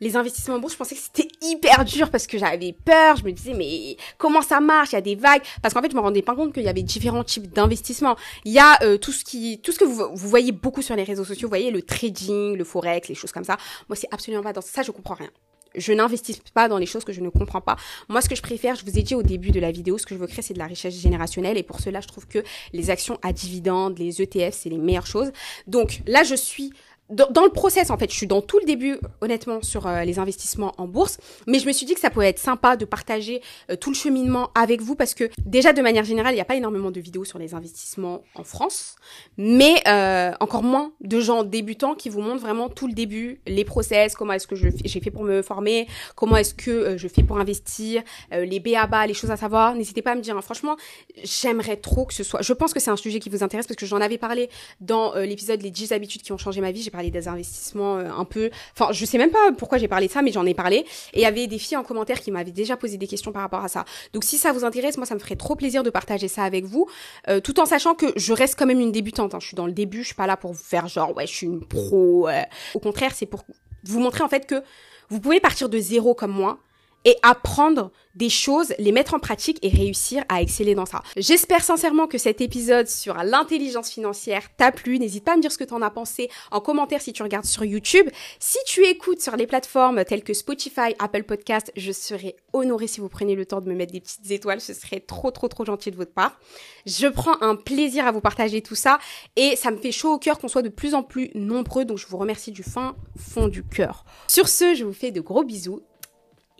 [0.00, 3.16] les investissements en bourse, je pensais que c'était hyper dur parce que j'avais peur.
[3.16, 4.92] Je me disais, mais comment ça marche?
[4.92, 5.42] Il y a des vagues.
[5.62, 8.16] Parce qu'en fait, je me rendais pas compte qu'il y avait différents types d'investissements.
[8.44, 11.04] Il y a euh, tout ce qui, tout ce que vous, voyez beaucoup sur les
[11.04, 11.48] réseaux sociaux.
[11.48, 13.56] Vous voyez le trading, le forex, les choses comme ça.
[13.88, 14.82] Moi, c'est absolument pas dans ça.
[14.82, 15.30] Je comprends rien.
[15.76, 17.76] Je n'investis pas dans les choses que je ne comprends pas.
[18.08, 20.06] Moi, ce que je préfère, je vous ai dit au début de la vidéo, ce
[20.06, 21.56] que je veux créer, c'est de la richesse générationnelle.
[21.56, 22.42] Et pour cela, je trouve que
[22.72, 25.30] les actions à dividendes, les ETF, c'est les meilleures choses.
[25.68, 26.72] Donc là, je suis
[27.10, 30.18] dans, le process en fait, je suis dans tout le début honnêtement sur euh, les
[30.18, 33.42] investissements en bourse, mais je me suis dit que ça pouvait être sympa de partager
[33.70, 36.46] euh, tout le cheminement avec vous parce que déjà de manière générale, il n'y a
[36.46, 38.96] pas énormément de vidéos sur les investissements en France,
[39.36, 43.64] mais euh, encore moins de gens débutants qui vous montrent vraiment tout le début, les
[43.64, 47.38] process, comment est-ce que j'ai fait pour me former, comment est-ce que je fais pour
[47.38, 49.74] investir, les BABA, les choses à savoir.
[49.74, 50.36] N'hésitez pas à me dire.
[50.36, 50.42] Hein.
[50.42, 50.76] franchement,
[51.22, 52.42] j'aimerais trop que ce soit.
[52.42, 54.48] Je pense que c'est un sujet qui vous intéresse parce que j'en avais parlé
[54.80, 56.82] dans l'épisode les 10 habitudes qui ont changé ma vie.
[57.00, 58.50] Parlé des investissements euh, un peu.
[58.78, 60.84] Enfin, je sais même pas pourquoi j'ai parlé de ça, mais j'en ai parlé.
[61.14, 63.42] Et il y avait des filles en commentaire qui m'avaient déjà posé des questions par
[63.42, 63.86] rapport à ça.
[64.12, 66.66] Donc, si ça vous intéresse, moi, ça me ferait trop plaisir de partager ça avec
[66.66, 66.86] vous,
[67.28, 69.34] euh, tout en sachant que je reste quand même une débutante.
[69.34, 69.38] Hein.
[69.40, 71.34] Je suis dans le début, je suis pas là pour vous faire genre ouais, je
[71.34, 72.28] suis une pro.
[72.74, 73.44] Au contraire, c'est pour
[73.84, 74.62] vous montrer en fait que
[75.08, 76.58] vous pouvez partir de zéro comme moi
[77.04, 81.02] et apprendre des choses, les mettre en pratique et réussir à exceller dans ça.
[81.16, 84.98] J'espère sincèrement que cet épisode sur l'intelligence financière t'a plu.
[84.98, 87.44] N'hésite pas à me dire ce que t'en as pensé en commentaire si tu regardes
[87.44, 88.08] sur YouTube.
[88.38, 93.00] Si tu écoutes sur les plateformes telles que Spotify, Apple Podcast, je serais honorée si
[93.00, 94.60] vous preniez le temps de me mettre des petites étoiles.
[94.60, 96.38] Ce serait trop, trop, trop gentil de votre part.
[96.86, 98.98] Je prends un plaisir à vous partager tout ça
[99.36, 101.84] et ça me fait chaud au cœur qu'on soit de plus en plus nombreux.
[101.84, 104.04] Donc je vous remercie du fin fond du cœur.
[104.26, 105.80] Sur ce, je vous fais de gros bisous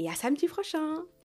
[0.00, 1.04] et à samedi prochain